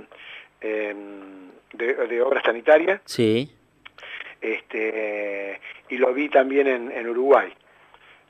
em, 0.60 1.48
de, 1.72 1.94
de 1.94 2.20
obras 2.20 2.42
sanitarias 2.44 3.00
Sí. 3.06 3.50
este, 4.42 5.58
y 5.88 5.96
lo 5.96 6.12
vi 6.12 6.28
también 6.28 6.66
en, 6.66 6.92
en 6.92 7.08
Uruguay. 7.08 7.50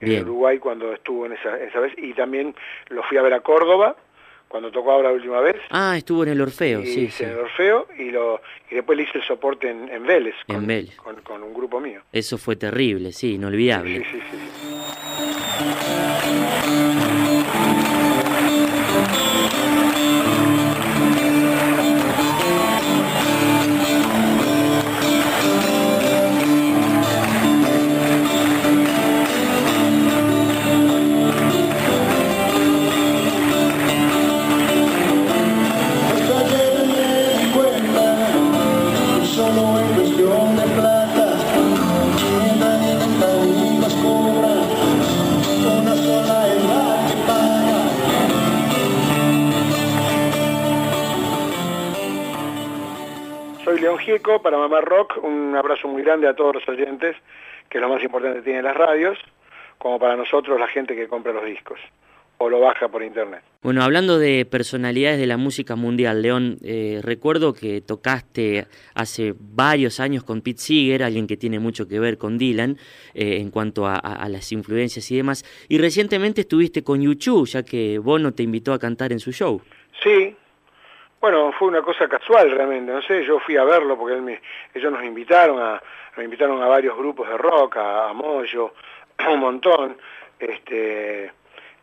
En. 0.01 0.23
Uruguay 0.23 0.59
cuando 0.59 0.93
estuvo 0.93 1.27
en 1.27 1.33
esa, 1.33 1.59
esa 1.59 1.81
vez 1.81 1.93
y 1.97 2.13
también 2.13 2.55
lo 2.91 3.03
fui 3.03 3.17
a 3.19 3.23
ver 3.23 3.33
a 3.35 3.41
Córdoba 3.41 3.97
cuando 4.49 4.71
tocó 4.71 4.93
ahora 4.93 5.09
la 5.09 5.15
última 5.15 5.41
vez. 5.41 5.57
Ah, 5.71 5.97
estuvo 5.97 6.23
en 6.23 6.31
el 6.31 6.41
Orfeo, 6.41 6.81
y 6.83 6.87
sí, 6.87 7.01
hice 7.03 7.19
sí. 7.19 7.25
en 7.25 7.31
el 7.31 7.39
Orfeo 7.39 7.87
y, 7.99 8.11
lo, 8.11 8.41
y 8.71 8.75
después 8.77 8.97
le 8.97 9.05
hice 9.05 9.19
el 9.19 9.25
soporte 9.25 9.71
en, 9.71 9.89
en 9.89 10.07
Vélez, 10.07 10.35
En 10.49 10.57
con, 10.57 10.67
Vélez. 10.67 10.97
Con, 10.97 11.17
con 11.23 11.43
un 11.43 11.53
grupo 11.55 11.81
mío. 11.81 12.03
Eso 12.13 12.39
fue 12.39 12.57
terrible, 12.57 13.13
sí, 13.13 13.35
inolvidable. 13.35 13.99
Sí, 13.99 14.05
sí, 14.13 14.23
sí, 14.31 14.39
sí. 14.61 16.16
Muy 55.97 56.05
grande 56.05 56.29
a 56.29 56.35
todos 56.35 56.57
los 56.57 56.69
oyentes, 56.69 57.17
que 57.71 57.79
es 57.79 57.83
lo 57.83 57.89
más 57.89 58.03
importante 58.03 58.39
que 58.41 58.45
tienen 58.45 58.65
las 58.65 58.77
radios, 58.77 59.17
como 59.79 59.99
para 59.99 60.15
nosotros 60.15 60.61
la 60.61 60.69
gente 60.69 60.95
que 60.95 61.09
compra 61.09 61.33
los 61.33 61.45
discos 61.47 61.79
o 62.39 62.51
lo 62.51 62.61
baja 62.61 62.89
por 62.89 63.03
internet. 63.03 63.41
Bueno, 63.63 63.83
hablando 63.83 64.19
de 64.19 64.45
personalidades 64.45 65.19
de 65.19 65.27
la 65.27 65.39
música 65.39 65.75
mundial, 65.75 66.21
León, 66.21 66.59
eh, 66.63 67.01
recuerdo 67.03 67.55
que 67.55 67.81
tocaste 67.81 68.67
hace 68.95 69.35
varios 69.39 70.01
años 70.01 70.23
con 70.23 70.43
Pete 70.43 70.61
Seeger, 70.61 71.03
alguien 71.03 71.27
que 71.27 71.39
tiene 71.39 71.59
mucho 71.61 71.89
que 71.89 71.99
ver 71.99 72.19
con 72.19 72.37
Dylan 72.37 72.77
eh, 73.15 73.39
en 73.41 73.51
cuanto 73.51 73.87
a, 73.87 73.95
a- 73.97 74.29
las 74.29 74.53
influencias 74.53 75.11
y 75.11 75.17
demás, 75.17 75.45
y 75.71 75.79
recientemente 75.79 76.43
estuviste 76.43 76.85
con 76.85 77.01
YouTube, 77.01 77.47
ya 77.49 77.63
que 77.63 77.99
Bono 77.99 78.35
te 78.35 78.43
invitó 78.43 78.75
a 78.75 78.79
cantar 78.79 79.13
en 79.13 79.19
su 79.19 79.33
show. 79.33 79.63
Sí, 80.05 80.37
Bueno, 81.21 81.53
fue 81.59 81.69
una 81.69 81.83
cosa 81.83 82.09
casual 82.09 82.51
realmente, 82.51 82.93
no 82.93 83.03
sé, 83.03 83.25
yo 83.25 83.41
fui 83.41 83.57
a 83.57 83.65
verlo 83.65 83.97
porque 83.97 84.15
él 84.15 84.23
me- 84.23 84.41
ellos 84.75 84.93
nos 84.93 85.03
invitaron 85.05 85.59
a, 85.61 85.83
nos 86.17 86.25
invitaron 86.25 86.63
a 86.63 86.67
varios 86.69 86.97
grupos 86.97 87.29
de 87.29 87.37
rock, 87.39 87.79
a, 87.79 88.11
a 88.11 88.13
Moyo, 88.13 88.75
un 89.33 89.41
montón, 89.41 89.97
este, 90.39 91.33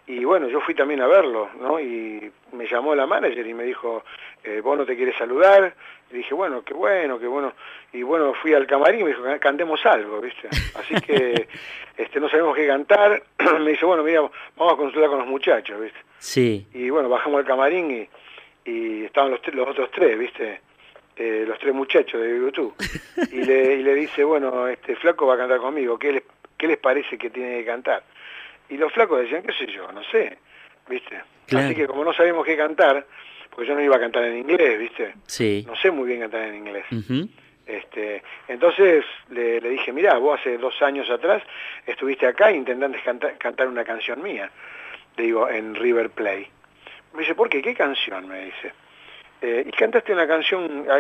y 0.08 0.24
bueno, 0.24 0.48
yo 0.48 0.62
fui 0.62 0.76
también 0.76 1.02
a 1.02 1.08
verlo, 1.08 1.50
¿no? 1.60 1.80
Y 1.80 2.32
me 2.52 2.68
llamó 2.68 2.94
la 2.96 3.06
manager 3.08 3.46
y 3.46 3.54
me 3.54 3.64
dijo, 3.64 4.04
eh, 4.44 4.62
vos 4.62 4.78
no 4.78 4.86
te 4.86 4.96
quieres 4.96 5.16
saludar, 5.18 5.74
y 6.12 6.18
dije, 6.18 6.34
bueno, 6.36 6.62
qué 6.64 6.74
bueno, 6.74 7.18
qué 7.20 7.26
bueno, 7.28 7.54
y 7.92 8.04
bueno, 8.04 8.34
fui 8.36 8.54
al 8.54 8.68
camarín 8.68 9.02
y 9.02 9.04
me 9.06 9.10
dijo, 9.10 9.24
cantemos 9.40 9.84
algo, 9.86 10.22
¿viste? 10.22 10.48
Así 10.76 10.94
que, 11.02 11.48
este, 11.98 12.20
no 12.20 12.30
sabemos 12.30 12.56
qué 12.56 12.68
cantar, 12.68 13.24
me 13.60 13.72
dice, 13.72 13.86
bueno, 13.86 14.04
mira, 14.04 14.22
vamos 14.56 14.74
a 14.74 14.78
consultar 14.78 15.10
con 15.10 15.20
los 15.20 15.28
muchachos, 15.28 15.80
¿viste? 15.82 16.00
Sí. 16.20 16.68
Y 16.74 16.90
bueno, 16.90 17.10
bajamos 17.10 17.40
al 17.40 17.46
camarín 17.46 17.92
y, 17.92 18.10
y 18.66 19.04
estaban 19.06 19.32
los, 19.32 19.42
los 19.54 19.68
otros 19.68 19.92
tres, 19.92 20.18
¿viste? 20.18 20.62
Eh, 21.16 21.46
los 21.48 21.60
tres 21.60 21.74
muchachos 21.74 22.22
de 22.22 22.30
YouTube. 22.30 22.74
Y 23.32 23.44
le, 23.44 23.76
y 23.76 23.84
le 23.84 23.94
dice, 23.94 24.24
bueno, 24.24 24.68
este 24.68 24.96
flaco 24.96 25.28
va 25.28 25.36
a 25.36 25.38
cantar 25.38 25.60
conmigo, 25.60 25.98
¿qué 26.00 26.14
les, 26.14 26.24
¿qué 26.58 26.68
les 26.68 26.78
parece 26.78 27.18
que 27.18 27.30
tiene 27.30 27.60
que 27.60 27.66
cantar? 27.66 28.04
Y 28.70 28.78
los 28.78 28.92
flacos 28.92 29.22
decían, 29.22 29.44
qué 29.44 29.54
sé 29.54 29.68
yo, 29.68 29.92
no 29.92 30.04
sé, 30.06 30.38
¿viste? 30.90 31.22
Claro. 31.48 31.66
Así 31.66 31.76
que 31.76 31.88
como 31.88 32.04
no 32.04 32.14
sabemos 32.14 32.46
qué 32.46 32.58
cantar, 32.58 33.06
porque 33.50 33.68
yo 33.68 33.76
no 33.76 33.82
iba 33.82 33.96
a 33.96 34.00
cantar 34.00 34.24
en 34.24 34.38
inglés, 34.38 34.80
¿viste? 34.80 35.14
Sí. 35.28 35.64
No 35.68 35.76
sé 35.76 35.92
muy 35.92 36.08
bien 36.08 36.22
cantar 36.22 36.44
en 36.44 36.56
inglés. 36.56 36.86
Este, 37.66 38.24
entonces 38.48 39.06
le, 39.30 39.62
le 39.62 39.70
dije, 39.70 39.94
mirá, 39.94 40.18
vos 40.18 40.40
hace 40.40 40.58
dos 40.58 40.82
años 40.82 41.10
atrás 41.10 41.44
estuviste 41.86 42.26
acá 42.26 42.52
intentando 42.52 42.98
cantar, 43.04 43.38
cantar 43.38 43.68
una 43.68 43.84
canción 43.86 44.22
mía, 44.22 44.50
digo, 45.16 45.50
en 45.50 45.76
River 45.76 46.10
Play. 46.10 46.48
Me 47.14 47.20
dice, 47.22 47.36
¿por 47.36 47.50
qué? 47.50 47.62
¿Qué 47.62 47.74
canción? 47.76 48.28
Me 48.28 48.46
dice. 48.46 48.74
Eh, 49.42 49.64
y 49.68 49.72
cantaste 49.72 50.14
una 50.14 50.26
canción, 50.28 50.86
la, 50.88 51.00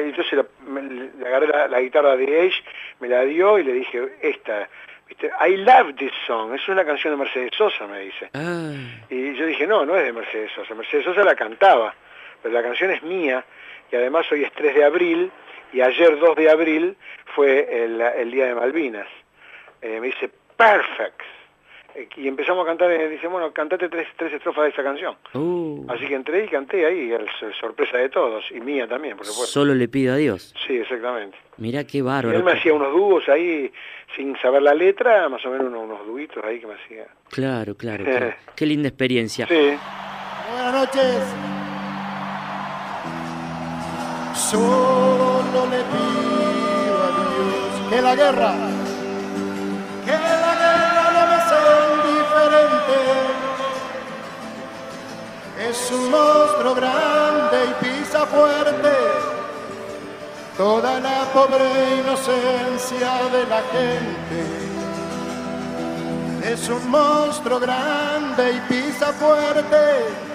me- 0.67 0.81
le 0.81 1.27
agarré 1.27 1.47
la, 1.47 1.67
la 1.69 1.79
guitarra 1.79 2.17
de 2.17 2.25
Age, 2.41 2.61
me 2.99 3.07
la 3.07 3.21
dio 3.23 3.57
y 3.57 3.63
le 3.63 3.71
dije, 3.73 4.17
esta, 4.21 4.67
¿viste? 5.07 5.31
I 5.47 5.55
love 5.57 5.95
this 5.95 6.11
song, 6.27 6.53
es 6.53 6.67
una 6.67 6.83
canción 6.83 7.13
de 7.13 7.23
Mercedes 7.23 7.51
Sosa, 7.57 7.87
me 7.87 7.99
dice. 8.01 8.29
Ah, 8.33 8.73
Y 9.09 9.33
yo 9.35 9.45
dije, 9.45 9.65
no, 9.65 9.85
no 9.85 9.95
es 9.95 10.03
de 10.03 10.11
Mercedes 10.11 10.51
Sosa. 10.53 10.75
Mercedes 10.75 11.05
Sosa 11.05 11.23
la 11.23 11.35
cantaba, 11.35 11.95
pero 12.41 12.53
la 12.53 12.61
canción 12.61 12.91
es 12.91 13.01
mía 13.03 13.45
y 13.91 13.95
además 13.95 14.29
hoy 14.31 14.43
es 14.43 14.51
3 14.51 14.75
de 14.75 14.83
abril 14.83 15.31
y 15.71 15.79
ayer 15.81 16.19
2 16.19 16.35
de 16.35 16.49
abril 16.49 16.97
fue 17.35 17.83
el, 17.85 18.01
el 18.01 18.29
Día 18.29 18.47
de 18.47 18.55
Malvinas. 18.55 19.07
Eh, 19.81 19.99
me 20.01 20.07
dice, 20.07 20.29
perfect. 20.57 21.21
Eh, 21.95 22.07
Y 22.17 22.27
empezamos 22.27 22.63
a 22.63 22.67
cantar, 22.67 22.89
y 22.91 23.07
dice, 23.09 23.27
bueno, 23.27 23.51
cantate 23.51 23.87
tres, 23.89 24.07
tres 24.17 24.33
estrofas 24.33 24.63
de 24.65 24.69
esa 24.71 24.83
canción. 24.83 25.15
uh, 25.33 25.85
Así 25.89 26.07
que 26.07 26.15
entré 26.15 26.45
y 26.45 26.47
canté 26.47 26.85
ahí, 26.85 27.11
el- 27.11 27.27
sorpresa 27.59 27.97
de 27.97 28.09
todos, 28.09 28.43
y 28.51 28.59
mía 28.59 28.87
también, 28.87 29.15
por 29.17 29.25
supuesto. 29.25 29.51
solo 29.51 29.75
le 29.75 29.87
pido 29.87 30.13
a 30.13 30.17
Dios. 30.17 30.53
Sí, 30.65 30.77
exactamente. 30.77 31.37
Mirá 31.57 31.83
qué 31.85 31.99
Y 31.99 32.01
bárbaro. 32.01 32.35
él 32.37 32.43
me 32.43 32.53
hacía 32.53 32.73
unos 32.73 32.91
dúos 32.91 33.27
ahí, 33.29 33.71
sin 34.15 34.35
saber 34.41 34.61
la 34.63 34.73
letra, 34.73 35.29
más 35.29 35.45
o 35.45 35.51
menos 35.51 35.67
unos, 35.67 35.83
unos 35.83 36.05
duitos 36.07 36.43
ahí 36.43 36.59
que 36.59 36.67
me 36.67 36.73
hacía. 36.73 37.05
Claro, 37.29 37.75
claro, 37.75 38.03
claro. 38.05 38.33
Qué 38.55 38.65
linda 38.65 38.87
experiencia. 38.89 39.45
Sí. 39.47 39.77
Buenas 40.51 40.73
noches. 40.73 41.23
Solo 44.35 45.65
le 45.69 45.77
pido 45.77 47.03
a 47.03 47.09
Dios 47.11 47.89
que 47.89 48.01
la 48.01 48.15
guerra, 48.15 48.53
Es 55.59 55.91
un 55.91 56.09
monstruo 56.09 56.75
grande 56.75 57.57
y 57.69 57.85
pisa 57.85 58.25
fuerte 58.25 58.89
toda 60.57 60.99
la 60.99 61.25
pobre 61.33 61.65
inocencia 61.99 63.23
de 63.31 63.47
la 63.47 63.61
gente. 63.71 64.39
Es 66.51 66.69
un 66.69 66.89
monstruo 66.89 67.59
grande 67.59 68.53
y 68.53 68.59
pisa 68.73 69.13
fuerte 69.13 70.33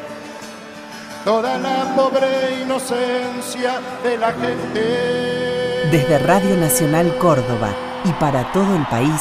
toda 1.24 1.59
la 1.59 1.94
pobre 1.94 2.62
inocencia 2.62 3.81
de 4.02 4.16
la 4.16 4.33
gente. 4.33 5.88
Desde 5.90 6.18
Radio 6.18 6.57
Nacional 6.57 7.16
Córdoba 7.18 7.68
y 8.04 8.12
para 8.14 8.50
todo 8.52 8.74
el 8.74 8.87
país, 8.87 9.20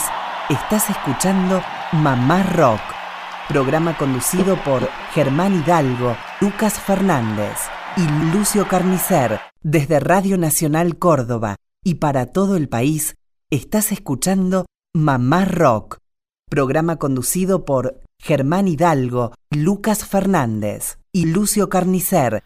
estás 0.49 0.89
escuchando 0.89 1.61
Mamá 1.91 2.43
Rock, 2.43 2.79
programa 3.47 3.97
conducido 3.97 4.61
por 4.63 4.89
Germán 5.13 5.61
Hidalgo, 5.61 6.17
Lucas 6.41 6.79
Fernández 6.79 7.55
y 7.95 8.35
Lucio 8.35 8.67
Carnicer. 8.67 9.39
Desde 9.61 9.99
Radio 9.99 10.37
Nacional 10.37 10.97
Córdoba 10.97 11.55
y 11.83 11.95
para 11.95 12.25
todo 12.27 12.57
el 12.57 12.67
país, 12.67 13.15
estás 13.49 13.93
escuchando 13.93 14.65
Mamá 14.93 15.45
Rock, 15.45 15.99
programa 16.49 16.97
conducido 16.97 17.63
por 17.63 18.01
Germán 18.19 18.67
Hidalgo, 18.67 19.33
Lucas 19.51 20.05
Fernández 20.05 20.99
y 21.13 21.27
Lucio 21.27 21.69
Carnicer. 21.69 22.43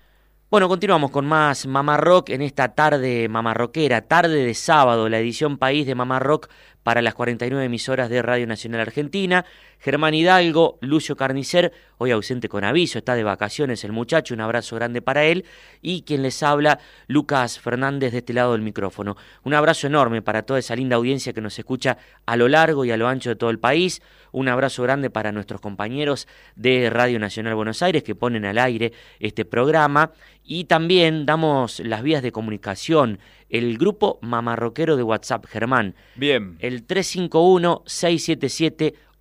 Bueno, 0.51 0.67
continuamos 0.67 1.11
con 1.11 1.25
más 1.25 1.65
Mamá 1.65 1.97
Rock 1.97 2.29
en 2.29 2.41
esta 2.41 2.75
tarde 2.75 3.29
mamarroquera, 3.29 4.01
tarde 4.01 4.43
de 4.43 4.53
sábado, 4.53 5.09
la 5.09 5.19
edición 5.19 5.57
País 5.57 5.87
de 5.87 5.95
Mamá 5.95 6.19
Rock 6.19 6.49
para 6.83 7.01
las 7.01 7.13
49 7.13 7.65
emisoras 7.65 8.09
de 8.09 8.21
Radio 8.21 8.47
Nacional 8.47 8.81
Argentina. 8.81 9.45
Germán 9.79 10.13
Hidalgo, 10.13 10.77
Lucio 10.81 11.15
Carnicer, 11.15 11.73
hoy 11.97 12.11
ausente 12.11 12.47
con 12.47 12.63
aviso, 12.63 12.99
está 12.99 13.15
de 13.15 13.23
vacaciones 13.23 13.83
el 13.83 13.91
muchacho, 13.91 14.35
un 14.35 14.41
abrazo 14.41 14.75
grande 14.75 15.01
para 15.01 15.23
él. 15.23 15.45
Y 15.81 16.03
quien 16.03 16.21
les 16.21 16.43
habla, 16.43 16.79
Lucas 17.07 17.59
Fernández 17.59 18.11
de 18.11 18.19
este 18.19 18.33
lado 18.33 18.51
del 18.51 18.61
micrófono. 18.61 19.17
Un 19.43 19.55
abrazo 19.55 19.87
enorme 19.87 20.21
para 20.21 20.43
toda 20.43 20.59
esa 20.59 20.75
linda 20.75 20.97
audiencia 20.97 21.33
que 21.33 21.41
nos 21.41 21.57
escucha 21.57 21.97
a 22.25 22.35
lo 22.35 22.47
largo 22.47 22.85
y 22.85 22.91
a 22.91 22.97
lo 22.97 23.07
ancho 23.07 23.29
de 23.29 23.35
todo 23.35 23.49
el 23.49 23.59
país. 23.59 24.01
Un 24.31 24.47
abrazo 24.47 24.83
grande 24.83 25.09
para 25.09 25.31
nuestros 25.31 25.59
compañeros 25.61 26.27
de 26.55 26.89
Radio 26.89 27.19
Nacional 27.19 27.55
Buenos 27.55 27.81
Aires 27.81 28.03
que 28.03 28.15
ponen 28.15 28.45
al 28.45 28.59
aire 28.59 28.93
este 29.19 29.45
programa. 29.45 30.11
Y 30.43 30.65
también 30.65 31.25
damos 31.25 31.79
las 31.79 32.01
vías 32.03 32.23
de 32.23 32.31
comunicación, 32.31 33.19
el 33.49 33.77
grupo 33.77 34.17
mamarroquero 34.21 34.97
de 34.97 35.03
WhatsApp, 35.03 35.45
Germán, 35.45 35.95
Bien. 36.15 36.57
el 36.59 36.85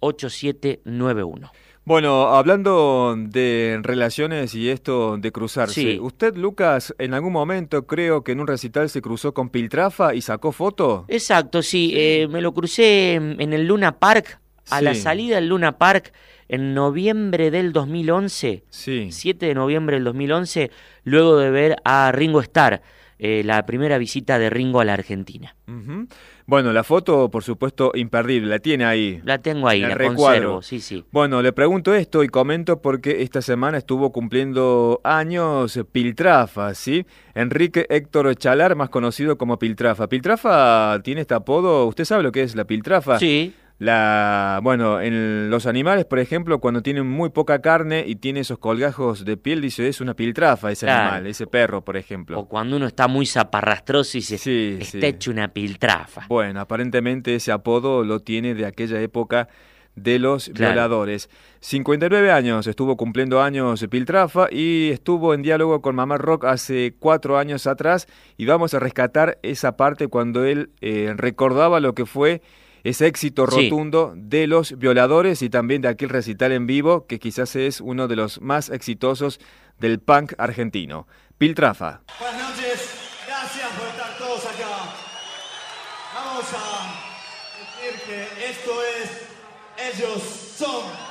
351-677-8791. 0.00 1.50
Bueno, 1.84 2.28
hablando 2.34 3.14
de 3.18 3.80
relaciones 3.82 4.54
y 4.54 4.68
esto 4.68 5.16
de 5.16 5.32
cruzarse, 5.32 5.80
Sí. 5.80 5.98
¿usted, 6.00 6.36
Lucas, 6.36 6.94
en 6.98 7.14
algún 7.14 7.32
momento 7.32 7.86
creo 7.86 8.22
que 8.22 8.32
en 8.32 8.40
un 8.40 8.46
recital 8.46 8.90
se 8.90 9.00
cruzó 9.00 9.32
con 9.34 9.48
Piltrafa 9.48 10.14
y 10.14 10.20
sacó 10.20 10.52
foto? 10.52 11.04
Exacto, 11.08 11.62
sí, 11.62 11.92
eh, 11.94 12.28
me 12.30 12.42
lo 12.42 12.52
crucé 12.52 13.14
en 13.14 13.52
el 13.52 13.66
Luna 13.66 13.98
Park, 13.98 14.38
a 14.68 14.82
la 14.82 14.94
salida 14.94 15.36
del 15.36 15.48
Luna 15.48 15.78
Park 15.78 16.12
en 16.52 16.74
noviembre 16.74 17.50
del 17.50 17.72
2011, 17.72 18.64
Sí. 18.70 19.08
7 19.12 19.46
de 19.46 19.54
noviembre 19.54 19.96
del 19.96 20.04
2011, 20.04 20.70
luego 21.04 21.38
de 21.38 21.50
ver 21.50 21.76
a 21.84 22.10
Ringo 22.12 22.40
Starr, 22.40 22.82
eh, 23.20 23.42
la 23.44 23.64
primera 23.66 23.98
visita 23.98 24.38
de 24.38 24.50
Ringo 24.50 24.80
a 24.80 24.84
la 24.84 24.94
Argentina. 24.94 25.54
Bueno, 26.46 26.72
la 26.72 26.82
foto, 26.82 27.30
por 27.30 27.44
supuesto, 27.44 27.92
imperdible, 27.94 28.48
la 28.48 28.58
tiene 28.58 28.84
ahí. 28.84 29.20
La 29.24 29.38
tengo 29.38 29.68
ahí, 29.68 29.82
la 29.82 29.94
recuadro. 29.94 30.54
conservo, 30.54 30.62
sí, 30.62 30.80
sí. 30.80 31.04
Bueno, 31.12 31.42
le 31.42 31.52
pregunto 31.52 31.94
esto 31.94 32.24
y 32.24 32.28
comento 32.28 32.82
porque 32.82 33.22
esta 33.22 33.40
semana 33.42 33.78
estuvo 33.78 34.10
cumpliendo 34.10 35.00
años 35.04 35.78
Piltrafa, 35.92 36.74
¿sí? 36.74 37.06
Enrique 37.34 37.86
Héctor 37.90 38.34
Chalar, 38.34 38.74
más 38.74 38.88
conocido 38.90 39.38
como 39.38 39.58
Piltrafa. 39.60 40.08
¿Piltrafa 40.08 40.98
tiene 41.04 41.20
este 41.20 41.34
apodo? 41.34 41.86
¿Usted 41.86 42.04
sabe 42.04 42.24
lo 42.24 42.32
que 42.32 42.42
es 42.42 42.56
la 42.56 42.64
Piltrafa? 42.64 43.18
Sí, 43.20 43.54
La, 43.80 44.60
bueno, 44.62 45.00
en 45.00 45.48
los 45.48 45.64
animales, 45.64 46.04
por 46.04 46.18
ejemplo, 46.18 46.58
cuando 46.60 46.82
tienen 46.82 47.06
muy 47.08 47.30
poca 47.30 47.62
carne 47.62 48.04
y 48.06 48.16
tiene 48.16 48.40
esos 48.40 48.58
colgajos 48.58 49.24
de 49.24 49.38
piel, 49.38 49.62
dice 49.62 49.88
es 49.88 50.02
una 50.02 50.12
piltrafa 50.12 50.70
ese 50.70 50.84
Claro. 50.84 51.00
animal, 51.14 51.26
ese 51.26 51.46
perro, 51.46 51.82
por 51.82 51.96
ejemplo. 51.96 52.38
o 52.38 52.46
cuando 52.46 52.76
uno 52.76 52.86
está 52.86 53.08
muy 53.08 53.24
zaparrastroso 53.24 54.18
y 54.18 54.20
se 54.20 54.36
Sí, 54.36 54.76
está 54.78 55.00
sí. 55.00 55.06
hecho 55.06 55.30
una 55.30 55.48
piltrafa. 55.48 56.26
Bueno, 56.28 56.60
aparentemente 56.60 57.34
ese 57.34 57.52
apodo 57.52 58.04
lo 58.04 58.20
tiene 58.20 58.54
de 58.54 58.66
aquella 58.66 59.00
época 59.00 59.48
de 59.96 60.18
los 60.18 60.50
Claro. 60.54 60.72
violadores. 60.74 61.30
59 61.60 62.30
años, 62.30 62.66
estuvo 62.66 62.98
cumpliendo 62.98 63.40
años 63.42 63.82
Piltrafa 63.90 64.48
y 64.52 64.90
estuvo 64.90 65.32
en 65.32 65.40
diálogo 65.40 65.80
con 65.80 65.94
Mamá 65.96 66.18
Rock 66.18 66.44
hace 66.44 66.94
cuatro 66.98 67.38
años 67.38 67.66
atrás 67.66 68.06
y 68.36 68.44
vamos 68.44 68.74
a 68.74 68.78
rescatar 68.78 69.38
esa 69.42 69.78
parte 69.78 70.08
cuando 70.08 70.44
él 70.44 70.68
eh, 70.82 71.14
recordaba 71.16 71.80
lo 71.80 71.94
que 71.94 72.04
fue 72.04 72.42
ese 72.84 73.06
éxito 73.06 73.46
Sí. 73.50 73.68
rotundo 73.68 74.12
de 74.16 74.46
los 74.46 74.78
violadores 74.78 75.42
y 75.42 75.50
también 75.50 75.82
de 75.82 75.88
aquel 75.88 76.08
recital 76.08 76.52
en 76.52 76.66
vivo 76.66 77.06
que 77.06 77.18
quizás 77.18 77.56
es 77.56 77.80
uno 77.80 78.08
de 78.08 78.16
los 78.16 78.40
más 78.40 78.70
exitosos 78.70 79.40
del 79.78 79.98
punk 80.00 80.32
argentino. 80.38 81.06
Piltrafa. 81.38 82.02
Buenas 82.18 82.50
noches, 82.50 82.90
gracias 83.26 83.68
por 83.78 83.88
estar 83.88 84.18
todos 84.18 84.44
acá. 84.44 84.94
Vamos 86.14 86.44
a 86.52 87.80
decir 87.80 88.00
que 88.06 88.50
esto 88.50 88.72
es 89.02 89.26
Ellos 89.96 90.22
son. 90.56 91.09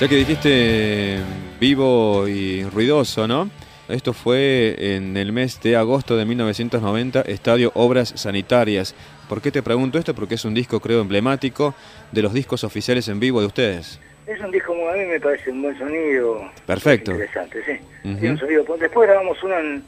Ya 0.00 0.08
que 0.08 0.16
dijiste 0.16 1.18
vivo 1.60 2.26
y 2.26 2.64
ruidoso, 2.64 3.28
¿no? 3.28 3.50
Esto 3.88 4.12
fue 4.12 4.76
en 4.96 5.16
el 5.16 5.32
mes 5.32 5.60
de 5.60 5.76
agosto 5.76 6.16
de 6.16 6.24
1990, 6.24 7.22
Estadio 7.22 7.70
Obras 7.74 8.12
Sanitarias. 8.16 8.94
¿Por 9.28 9.42
qué 9.42 9.50
te 9.50 9.62
pregunto 9.62 9.98
esto? 9.98 10.14
Porque 10.14 10.36
es 10.36 10.44
un 10.44 10.54
disco, 10.54 10.80
creo, 10.80 11.00
emblemático 11.00 11.74
de 12.12 12.22
los 12.22 12.32
discos 12.32 12.64
oficiales 12.64 13.08
en 13.08 13.20
vivo 13.20 13.40
de 13.40 13.46
ustedes. 13.48 14.00
Es 14.26 14.40
un 14.40 14.50
disco, 14.52 14.72
a 14.88 14.94
mí 14.94 15.04
me 15.06 15.18
parece 15.20 15.50
un 15.50 15.62
buen 15.62 15.76
sonido. 15.76 16.50
Perfecto. 16.66 17.10
Interesante, 17.12 17.58
sí. 17.66 17.72
Ujú. 18.08 18.18
Tiene 18.18 18.30
un 18.32 18.38
sonido. 18.38 18.64
Después 18.78 19.08
grabamos 19.08 19.42
uno 19.42 19.58
en... 19.58 19.82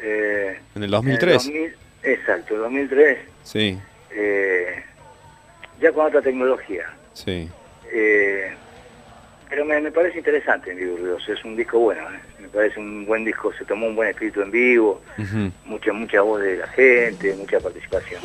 eh, 0.00 0.58
En 0.76 0.82
el 0.84 0.90
2003. 0.90 1.46
en 1.48 1.56
el 1.56 1.62
2000 2.02 2.12
exacto, 2.14 2.54
el 2.54 2.60
2003. 2.62 3.18
Sí, 3.42 3.78
eh, 4.12 4.82
ya 5.82 5.92
con 5.92 6.06
otra 6.06 6.22
tecnología. 6.22 6.84
sí. 7.12 7.48
Eh, 7.92 8.52
pero 9.50 9.64
me, 9.64 9.80
me 9.80 9.90
parece 9.90 10.18
interesante 10.18 10.70
en 10.70 10.76
vivo 10.78 10.96
Ruidoso, 10.96 11.32
es 11.32 11.44
un 11.44 11.56
disco 11.56 11.80
bueno, 11.80 12.02
¿eh? 12.02 12.20
me 12.40 12.48
parece 12.48 12.78
un 12.78 13.04
buen 13.04 13.24
disco, 13.24 13.52
se 13.52 13.64
tomó 13.64 13.88
un 13.88 13.96
buen 13.96 14.08
espíritu 14.08 14.40
en 14.40 14.50
vivo, 14.52 15.02
mucha 15.66 15.92
mucha 15.92 16.20
voz 16.22 16.40
de 16.40 16.56
la 16.56 16.68
gente, 16.68 17.34
mucha 17.34 17.58
participación. 17.58 18.22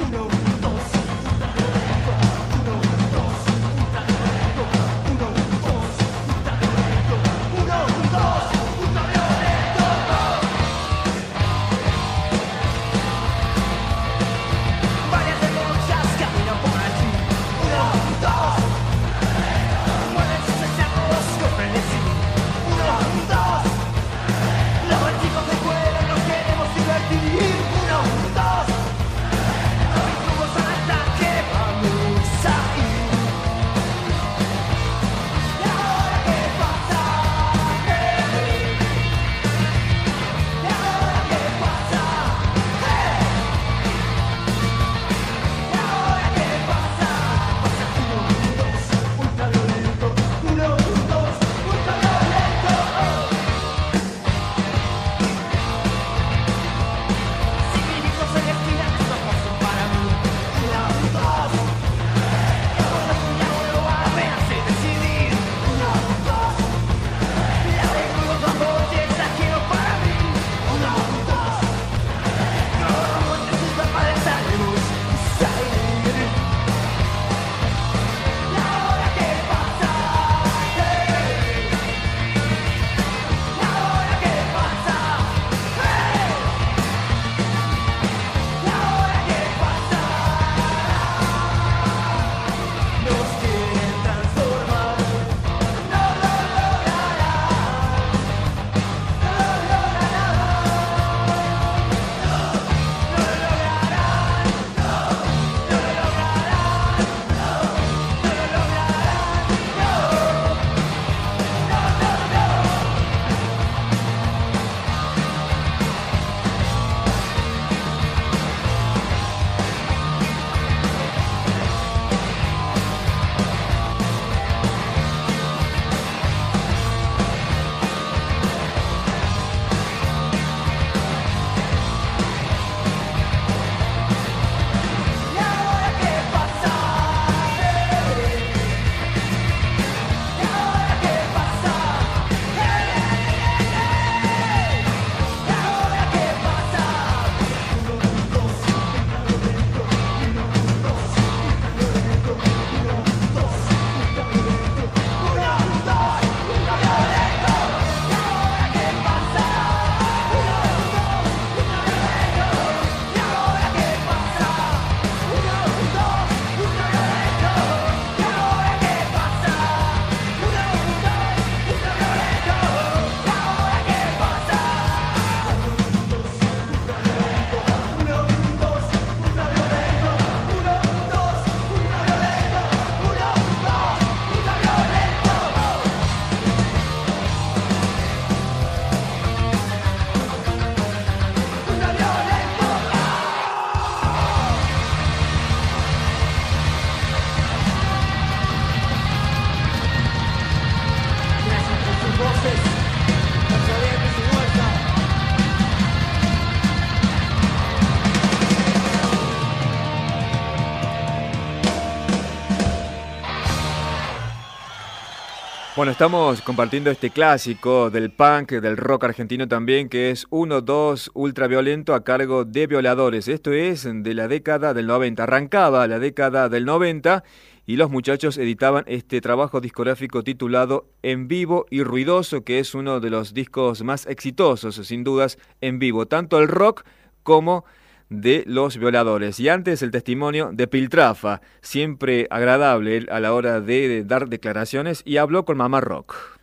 Bueno, 215.85 215.91
estamos 215.91 216.41
compartiendo 216.41 216.89
este 216.89 217.11
clásico 217.11 217.91
del 217.91 218.09
punk, 218.09 218.53
del 218.53 218.75
rock 218.75 219.03
argentino 219.03 219.47
también, 219.47 219.87
que 219.87 220.09
es 220.09 220.27
1-2 220.31 221.11
ultraviolento 221.13 221.93
a 221.93 222.03
cargo 222.03 222.43
de 222.43 222.65
violadores. 222.65 223.27
Esto 223.27 223.53
es 223.53 223.83
de 223.87 224.13
la 224.15 224.27
década 224.27 224.73
del 224.73 224.87
90. 224.87 225.21
Arrancaba 225.21 225.87
la 225.87 225.99
década 225.99 226.49
del 226.49 226.65
90 226.65 227.23
y 227.67 227.75
los 227.75 227.91
muchachos 227.91 228.39
editaban 228.39 228.83
este 228.87 229.21
trabajo 229.21 229.61
discográfico 229.61 230.23
titulado 230.23 230.87
En 231.03 231.27
vivo 231.27 231.67
y 231.69 231.83
ruidoso, 231.83 232.43
que 232.43 232.57
es 232.57 232.73
uno 232.73 232.99
de 232.99 233.11
los 233.11 233.35
discos 233.35 233.83
más 233.83 234.07
exitosos, 234.07 234.77
sin 234.87 235.03
dudas, 235.03 235.37
en 235.61 235.77
vivo, 235.77 236.07
tanto 236.07 236.39
el 236.39 236.47
rock 236.47 236.83
como 237.21 237.63
de 238.09 238.43
los 238.47 238.77
violadores. 238.77 239.39
Y 239.39 239.49
antes 239.49 239.81
el 239.81 239.91
testimonio 239.91 240.51
de 240.53 240.67
Piltrafa, 240.67 241.41
siempre 241.61 242.27
agradable 242.29 243.05
a 243.09 243.19
la 243.19 243.33
hora 243.33 243.61
de 243.61 244.03
dar 244.03 244.29
declaraciones, 244.29 245.01
y 245.05 245.17
habló 245.17 245.45
con 245.45 245.57
Mamá 245.57 245.81
Rock. 245.81 246.35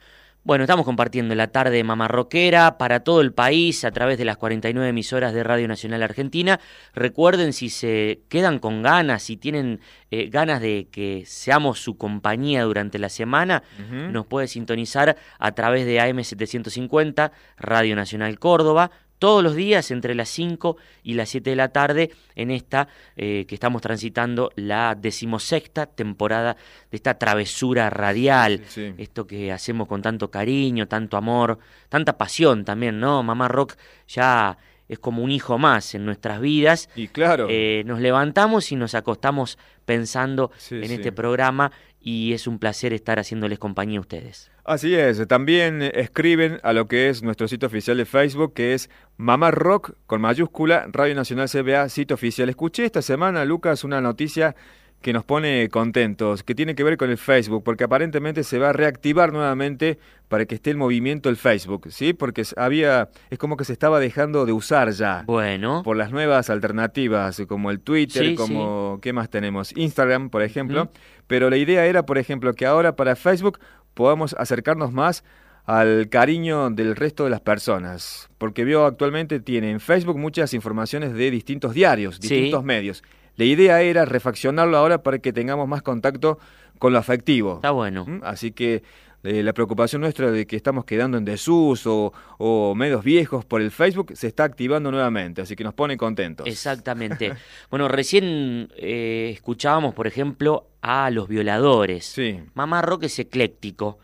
Bueno, 0.44 0.64
estamos 0.64 0.84
compartiendo 0.84 1.36
la 1.36 1.52
tarde 1.52 1.76
de 1.76 1.84
Mamá 1.84 2.08
Rockera 2.08 2.76
para 2.76 3.04
todo 3.04 3.20
el 3.20 3.32
país 3.32 3.84
a 3.84 3.92
través 3.92 4.18
de 4.18 4.24
las 4.24 4.38
49 4.38 4.88
emisoras 4.88 5.32
de 5.32 5.44
Radio 5.44 5.68
Nacional 5.68 6.02
Argentina. 6.02 6.58
Recuerden 6.94 7.52
si 7.52 7.68
se 7.68 8.22
quedan 8.28 8.58
con 8.58 8.82
ganas, 8.82 9.22
si 9.22 9.36
tienen 9.36 9.78
eh, 10.10 10.28
ganas 10.30 10.60
de 10.60 10.88
que 10.90 11.22
seamos 11.26 11.78
su 11.78 11.96
compañía 11.96 12.64
durante 12.64 12.98
la 12.98 13.08
semana, 13.08 13.62
nos 14.10 14.26
puede 14.26 14.48
sintonizar 14.48 15.16
a 15.38 15.52
través 15.52 15.86
de 15.86 16.00
AM750, 16.00 17.30
Radio 17.56 17.94
Nacional 17.94 18.36
Córdoba, 18.40 18.90
todos 19.22 19.40
los 19.44 19.54
días 19.54 19.92
entre 19.92 20.16
las 20.16 20.28
5 20.30 20.76
y 21.04 21.14
las 21.14 21.28
7 21.28 21.50
de 21.50 21.54
la 21.54 21.68
tarde 21.68 22.10
en 22.34 22.50
esta 22.50 22.88
eh, 23.16 23.44
que 23.46 23.54
estamos 23.54 23.80
transitando 23.80 24.50
la 24.56 24.96
decimosexta 24.96 25.86
temporada 25.86 26.56
de 26.90 26.96
esta 26.96 27.14
travesura 27.18 27.88
radial, 27.88 28.62
Sí, 28.66 28.88
sí. 28.90 28.94
esto 28.98 29.24
que 29.28 29.52
hacemos 29.52 29.86
con 29.86 30.02
tanto 30.02 30.28
cariño, 30.30 30.88
tanto 30.88 31.16
amor, 31.16 31.60
tanta 31.88 32.18
pasión 32.18 32.64
también, 32.64 32.98
¿no? 32.98 33.22
Mamá 33.22 33.46
Rock 33.46 33.74
ya 34.08 34.58
es 34.88 34.98
como 34.98 35.22
un 35.22 35.30
hijo 35.30 35.56
más 35.56 35.94
en 35.94 36.04
nuestras 36.04 36.40
vidas. 36.40 36.88
Y 36.96 37.06
claro. 37.06 37.46
Eh, 37.48 37.84
nos 37.86 38.00
levantamos 38.00 38.72
y 38.72 38.76
nos 38.76 38.94
acostamos 38.96 39.56
pensando 39.84 40.50
Sí, 40.58 40.74
en 40.74 40.90
este 40.90 41.12
programa 41.12 41.70
y 42.00 42.32
es 42.32 42.46
un 42.48 42.58
placer 42.58 42.92
estar 42.92 43.18
haciéndoles 43.20 43.58
compañía 43.60 43.98
a 43.98 44.02
ustedes. 44.02 44.50
Así 44.64 44.94
es, 44.94 45.26
también 45.26 45.82
escriben 45.82 46.60
a 46.62 46.72
lo 46.72 46.86
que 46.86 47.08
es 47.08 47.24
nuestro 47.24 47.48
sitio 47.48 47.66
oficial 47.66 47.96
de 47.96 48.04
Facebook, 48.04 48.54
que 48.54 48.74
es 48.74 48.90
Mamá 49.16 49.50
Rock 49.50 49.94
con 50.06 50.20
mayúscula, 50.20 50.86
Radio 50.92 51.16
Nacional 51.16 51.48
CBA, 51.48 51.88
sitio 51.88 52.14
oficial. 52.14 52.48
Escuché 52.48 52.84
esta 52.84 53.02
semana, 53.02 53.44
Lucas, 53.44 53.82
una 53.82 54.00
noticia 54.00 54.54
que 55.02 55.12
nos 55.12 55.24
pone 55.24 55.68
contentos, 55.68 56.44
que 56.44 56.54
tiene 56.54 56.74
que 56.74 56.84
ver 56.84 56.96
con 56.96 57.10
el 57.10 57.18
Facebook, 57.18 57.64
porque 57.64 57.84
aparentemente 57.84 58.44
se 58.44 58.58
va 58.58 58.70
a 58.70 58.72
reactivar 58.72 59.32
nuevamente 59.32 59.98
para 60.28 60.46
que 60.46 60.54
esté 60.54 60.70
el 60.70 60.76
movimiento 60.76 61.28
el 61.28 61.36
Facebook, 61.36 61.88
¿sí? 61.90 62.12
Porque 62.12 62.44
había, 62.56 63.10
es 63.28 63.38
como 63.38 63.56
que 63.56 63.64
se 63.64 63.72
estaba 63.72 63.98
dejando 63.98 64.46
de 64.46 64.52
usar 64.52 64.90
ya. 64.92 65.24
Bueno. 65.26 65.82
Por 65.82 65.96
las 65.96 66.12
nuevas 66.12 66.48
alternativas, 66.48 67.42
como 67.48 67.70
el 67.70 67.80
Twitter, 67.80 68.28
Sí, 68.28 68.34
como, 68.36 69.00
¿qué 69.02 69.12
más 69.12 69.28
tenemos? 69.28 69.76
Instagram, 69.76 70.30
por 70.30 70.42
ejemplo. 70.42 70.88
Pero 71.26 71.50
la 71.50 71.56
idea 71.56 71.84
era, 71.84 72.06
por 72.06 72.16
ejemplo, 72.16 72.54
que 72.54 72.64
ahora 72.64 72.94
para 72.94 73.16
Facebook 73.16 73.58
podamos 73.94 74.34
acercarnos 74.38 74.92
más 74.92 75.24
al 75.64 76.08
cariño 76.08 76.70
del 76.70 76.96
resto 76.96 77.24
de 77.24 77.30
las 77.30 77.40
personas. 77.40 78.28
Porque 78.38 78.64
veo 78.64 78.84
actualmente 78.84 79.40
tiene 79.40 79.70
en 79.70 79.80
Facebook 79.80 80.18
muchas 80.18 80.54
informaciones 80.54 81.12
de 81.14 81.30
distintos 81.30 81.74
diarios, 81.74 82.16
Sí. 82.16 82.22
distintos 82.22 82.64
medios. 82.64 83.02
La 83.36 83.44
idea 83.44 83.80
era 83.82 84.04
refaccionarlo 84.04 84.76
ahora 84.76 85.02
para 85.02 85.18
que 85.20 85.32
tengamos 85.32 85.68
más 85.68 85.82
contacto 85.82 86.38
con 86.78 86.92
lo 86.92 86.98
afectivo. 86.98 87.56
Está 87.56 87.70
bueno. 87.70 88.04
¿Mm? 88.06 88.20
Así 88.24 88.52
que 88.52 88.82
eh, 89.22 89.42
la 89.42 89.52
preocupación 89.52 90.02
nuestra 90.02 90.30
de 90.30 90.46
que 90.46 90.56
estamos 90.56 90.84
quedando 90.84 91.16
en 91.18 91.24
desuso 91.24 92.12
o 92.38 92.74
medios 92.74 93.04
viejos 93.04 93.44
por 93.44 93.60
el 93.60 93.70
Facebook 93.70 94.12
se 94.14 94.26
está 94.26 94.44
activando 94.44 94.90
nuevamente, 94.90 95.42
así 95.42 95.54
que 95.56 95.64
nos 95.64 95.74
pone 95.74 95.96
contentos. 95.96 96.46
Exactamente. 96.46 97.32
bueno, 97.70 97.88
recién 97.88 98.68
eh, 98.76 99.30
escuchábamos, 99.32 99.94
por 99.94 100.06
ejemplo, 100.06 100.66
a 100.80 101.10
los 101.10 101.28
violadores. 101.28 102.04
Sí. 102.06 102.40
Mamá 102.54 102.82
Rock 102.82 103.04
es 103.04 103.18
ecléctico. 103.18 103.98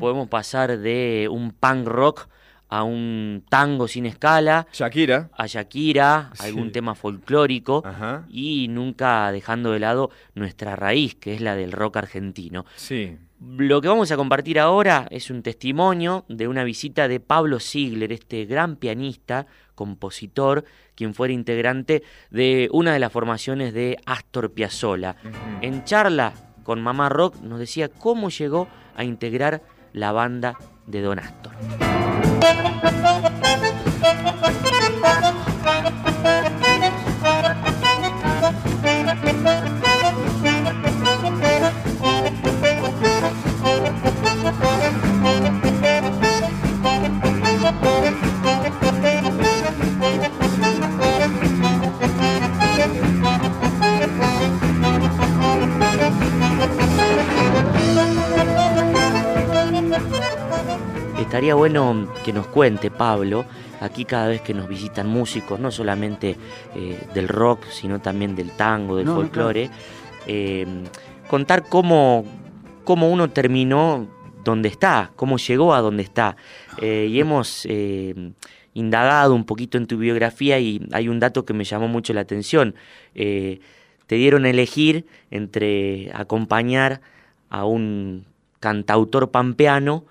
Podemos 0.00 0.28
pasar 0.28 0.78
de 0.78 1.28
un 1.30 1.52
punk 1.52 1.86
rock 1.86 2.28
a 2.68 2.84
un 2.84 3.44
tango 3.50 3.86
sin 3.86 4.06
escala, 4.06 4.66
Shakira. 4.72 5.28
a 5.36 5.46
Shakira, 5.46 6.30
Sí. 6.32 6.46
algún 6.46 6.72
tema 6.72 6.94
folclórico 6.94 7.82
Ajá. 7.84 8.24
y 8.30 8.68
nunca 8.68 9.30
dejando 9.30 9.72
de 9.72 9.78
lado 9.80 10.08
nuestra 10.34 10.74
raíz, 10.74 11.14
que 11.16 11.34
es 11.34 11.42
la 11.42 11.54
del 11.54 11.70
rock 11.72 11.98
argentino. 11.98 12.64
Sí. 12.76 13.18
Lo 13.44 13.80
que 13.80 13.88
vamos 13.88 14.12
a 14.12 14.16
compartir 14.16 14.60
ahora 14.60 15.08
es 15.10 15.28
un 15.28 15.42
testimonio 15.42 16.24
de 16.28 16.46
una 16.46 16.62
visita 16.62 17.08
de 17.08 17.18
Pablo 17.18 17.58
Ziegler, 17.58 18.12
este 18.12 18.44
gran 18.44 18.76
pianista, 18.76 19.46
compositor, 19.74 20.64
quien 20.94 21.12
fuera 21.12 21.34
integrante 21.34 22.04
de 22.30 22.68
una 22.72 22.92
de 22.92 23.00
las 23.00 23.10
formaciones 23.10 23.74
de 23.74 23.98
Astor 24.06 24.52
Piazzolla. 24.52 25.16
En 25.60 25.82
charla 25.84 26.34
con 26.62 26.80
Mamá 26.80 27.08
Rock 27.08 27.40
nos 27.40 27.58
decía 27.58 27.88
cómo 27.88 28.30
llegó 28.30 28.68
a 28.94 29.02
integrar 29.02 29.62
la 29.92 30.12
banda 30.12 30.56
de 30.86 31.00
Don 31.02 31.18
Astor. 31.18 31.52
Estaría 61.42 61.56
bueno 61.56 62.06
que 62.24 62.32
nos 62.32 62.46
cuente 62.46 62.88
Pablo, 62.92 63.44
aquí 63.80 64.04
cada 64.04 64.28
vez 64.28 64.42
que 64.42 64.54
nos 64.54 64.68
visitan 64.68 65.08
músicos, 65.08 65.58
no 65.58 65.72
solamente 65.72 66.36
eh, 66.76 67.00
del 67.14 67.26
rock, 67.26 67.64
sino 67.68 68.00
también 68.00 68.36
del 68.36 68.52
tango, 68.52 68.94
del 68.94 69.06
No, 69.06 69.14
no, 69.14 69.20
folclore, 69.22 69.68
eh, 70.28 70.64
contar 71.28 71.68
cómo, 71.68 72.24
cómo 72.84 73.10
uno 73.10 73.30
terminó 73.30 74.06
donde 74.44 74.68
está, 74.68 75.10
cómo 75.16 75.36
llegó 75.36 75.74
a 75.74 75.80
donde 75.80 76.04
está. 76.04 76.36
Eh, 76.80 77.08
y 77.10 77.18
hemos 77.18 77.66
indagado 78.72 79.34
un 79.34 79.44
poquito 79.44 79.78
en 79.78 79.88
tu 79.88 79.98
biografía 79.98 80.60
y 80.60 80.86
hay 80.92 81.08
un 81.08 81.18
dato 81.18 81.44
que 81.44 81.54
me 81.54 81.64
llamó 81.64 81.88
mucho 81.88 82.14
la 82.14 82.20
atención. 82.20 82.76
Te 83.14 83.58
dieron 84.06 84.44
a 84.44 84.50
elegir 84.50 85.06
entre 85.32 86.12
acompañar 86.14 87.00
a 87.50 87.64
un 87.64 88.26
cantautor 88.60 89.32
pampeano 89.32 90.04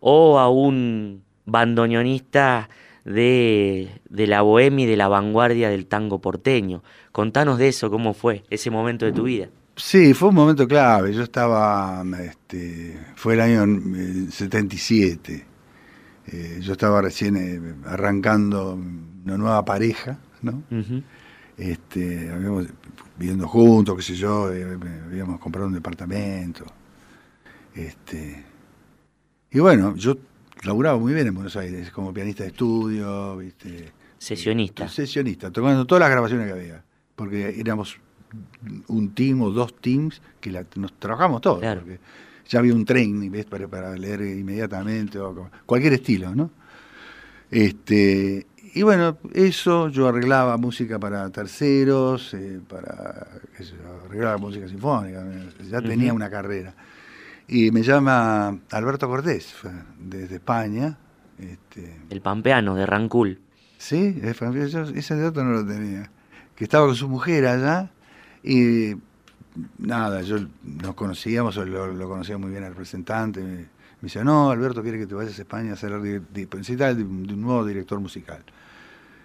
o 0.00 0.38
a 0.38 0.48
un 0.48 1.22
bandoneonista 1.46 2.68
de, 3.04 3.88
de 4.08 4.26
la 4.26 4.42
bohemia 4.42 4.84
y 4.84 4.88
de 4.88 4.96
la 4.96 5.08
vanguardia 5.08 5.70
del 5.70 5.86
tango 5.86 6.20
porteño. 6.20 6.82
Contanos 7.12 7.58
de 7.58 7.68
eso, 7.68 7.90
cómo 7.90 8.14
fue 8.14 8.44
ese 8.50 8.70
momento 8.70 9.06
de 9.06 9.12
tu 9.12 9.24
vida. 9.24 9.48
Sí, 9.76 10.12
fue 10.12 10.30
un 10.30 10.34
momento 10.34 10.66
clave. 10.66 11.12
Yo 11.14 11.22
estaba, 11.22 12.04
este, 12.20 12.98
fue 13.14 13.34
el 13.34 13.40
año 13.40 13.64
eh, 13.96 14.26
77. 14.28 15.46
Eh, 16.26 16.58
yo 16.60 16.72
estaba 16.72 17.00
recién 17.00 17.36
eh, 17.36 17.74
arrancando 17.86 18.74
una 19.24 19.38
nueva 19.38 19.64
pareja, 19.64 20.18
¿no? 20.42 20.62
Este, 21.56 22.30
habíamos 22.30 22.66
viviendo 23.16 23.48
juntos, 23.48 23.96
qué 23.96 24.02
sé 24.02 24.14
yo, 24.14 24.52
eh, 24.52 24.78
habíamos 25.06 25.40
comprado 25.40 25.68
un 25.68 25.74
departamento. 25.74 26.64
Este, 27.74 28.44
y 29.50 29.58
bueno, 29.60 29.94
yo 29.96 30.16
laburaba 30.64 30.98
muy 30.98 31.14
bien 31.14 31.26
en 31.26 31.34
Buenos 31.34 31.56
Aires, 31.56 31.90
como 31.90 32.12
pianista 32.12 32.42
de 32.44 32.50
estudio, 32.50 33.36
¿viste? 33.36 33.92
Sesionista. 34.18 34.88
Sesionista, 34.88 35.50
tocando 35.50 35.86
todas 35.86 36.00
las 36.00 36.10
grabaciones 36.10 36.46
que 36.46 36.52
había. 36.52 36.84
Porque 37.14 37.54
éramos 37.58 37.96
un 38.88 39.14
team 39.14 39.40
o 39.42 39.50
dos 39.50 39.74
teams 39.80 40.20
que 40.40 40.50
la- 40.50 40.64
nos 40.76 40.92
trabajamos 40.98 41.40
todos. 41.40 41.60
Claro. 41.60 41.80
Porque 41.80 41.98
ya 42.48 42.58
había 42.58 42.74
un 42.74 42.84
training, 42.84 43.30
¿ves? 43.30 43.46
Para, 43.46 43.68
para 43.68 43.96
leer 43.96 44.20
inmediatamente, 44.22 45.18
o 45.18 45.50
cualquier 45.66 45.94
estilo, 45.94 46.34
¿no? 46.34 46.50
Este, 47.50 48.46
y 48.74 48.82
bueno, 48.82 49.16
eso, 49.32 49.88
yo 49.88 50.08
arreglaba 50.08 50.56
música 50.58 50.98
para 50.98 51.30
terceros, 51.30 52.34
eh, 52.34 52.60
para, 52.68 53.26
qué 53.56 53.64
sé 53.64 53.72
yo, 53.82 54.04
arreglaba 54.06 54.36
música 54.36 54.68
sinfónica, 54.68 55.24
ya 55.70 55.80
tenía 55.80 56.12
una 56.12 56.28
carrera. 56.28 56.74
Y 57.48 57.70
me 57.70 57.82
llama 57.82 58.58
Alberto 58.70 59.08
Cortés, 59.08 59.54
desde 59.98 60.36
España. 60.36 60.98
Este, 61.38 61.96
El 62.10 62.20
pampeano 62.20 62.74
de 62.74 62.84
Rancul. 62.84 63.40
Sí, 63.78 64.20
yo 64.22 64.84
ese 64.94 65.16
dato 65.16 65.42
no 65.44 65.52
lo 65.52 65.66
tenía. 65.66 66.10
Que 66.54 66.64
estaba 66.64 66.86
con 66.86 66.94
su 66.96 67.08
mujer 67.08 67.46
allá 67.46 67.90
y 68.42 68.94
nada, 69.78 70.20
yo 70.22 70.38
nos 70.62 70.94
conocíamos, 70.94 71.56
lo, 71.56 71.86
lo 71.92 72.08
conocía 72.08 72.36
muy 72.36 72.50
bien 72.50 72.64
al 72.64 72.70
representante. 72.70 73.40
Me, 73.40 73.54
me 73.56 73.66
dice, 74.02 74.22
no, 74.24 74.50
Alberto 74.50 74.82
quiere 74.82 74.98
que 74.98 75.06
te 75.06 75.14
vayas 75.14 75.38
a 75.38 75.42
España 75.42 75.74
a 75.80 75.98
di- 75.98 76.46
principal 76.46 76.96
de, 76.96 77.02
un 77.04 77.26
de 77.26 77.34
un 77.34 77.40
nuevo 77.40 77.64
director 77.64 77.98
musical. 78.00 78.42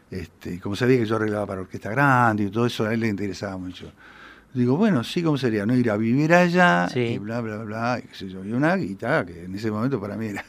Este, 0.10 0.60
como 0.60 0.76
sabía 0.76 1.00
que 1.00 1.06
yo 1.06 1.16
arreglaba 1.16 1.48
para 1.48 1.62
orquesta 1.62 1.90
grande 1.90 2.44
y 2.44 2.50
todo 2.52 2.68
eso, 2.68 2.86
a 2.86 2.94
él 2.94 3.00
le 3.00 3.08
interesaba 3.08 3.58
mucho. 3.58 3.92
Digo, 4.54 4.78
bueno, 4.78 5.04
sí, 5.04 5.24
¿cómo 5.24 5.38
sería? 5.38 5.66
¿No? 5.66 5.76
Ir 5.76 5.89
a 5.89 5.97
vivir 5.97 6.34
allá 6.34 6.88
Sí. 6.89 6.99
y 6.99 7.18
bla, 7.18 7.41
bla, 7.41 7.58
bla, 7.64 7.99
y 8.04 8.08
qué 8.08 8.16
sé 8.16 8.30
yo. 8.30 8.43
Y 8.45 8.51
una 8.54 8.76
guitarra 8.76 9.26
que 9.26 9.45
en 9.45 9.56
ese 9.56 9.72
momento 9.72 9.99
para 9.99 10.16
mí 10.16 10.28
era 10.28 10.45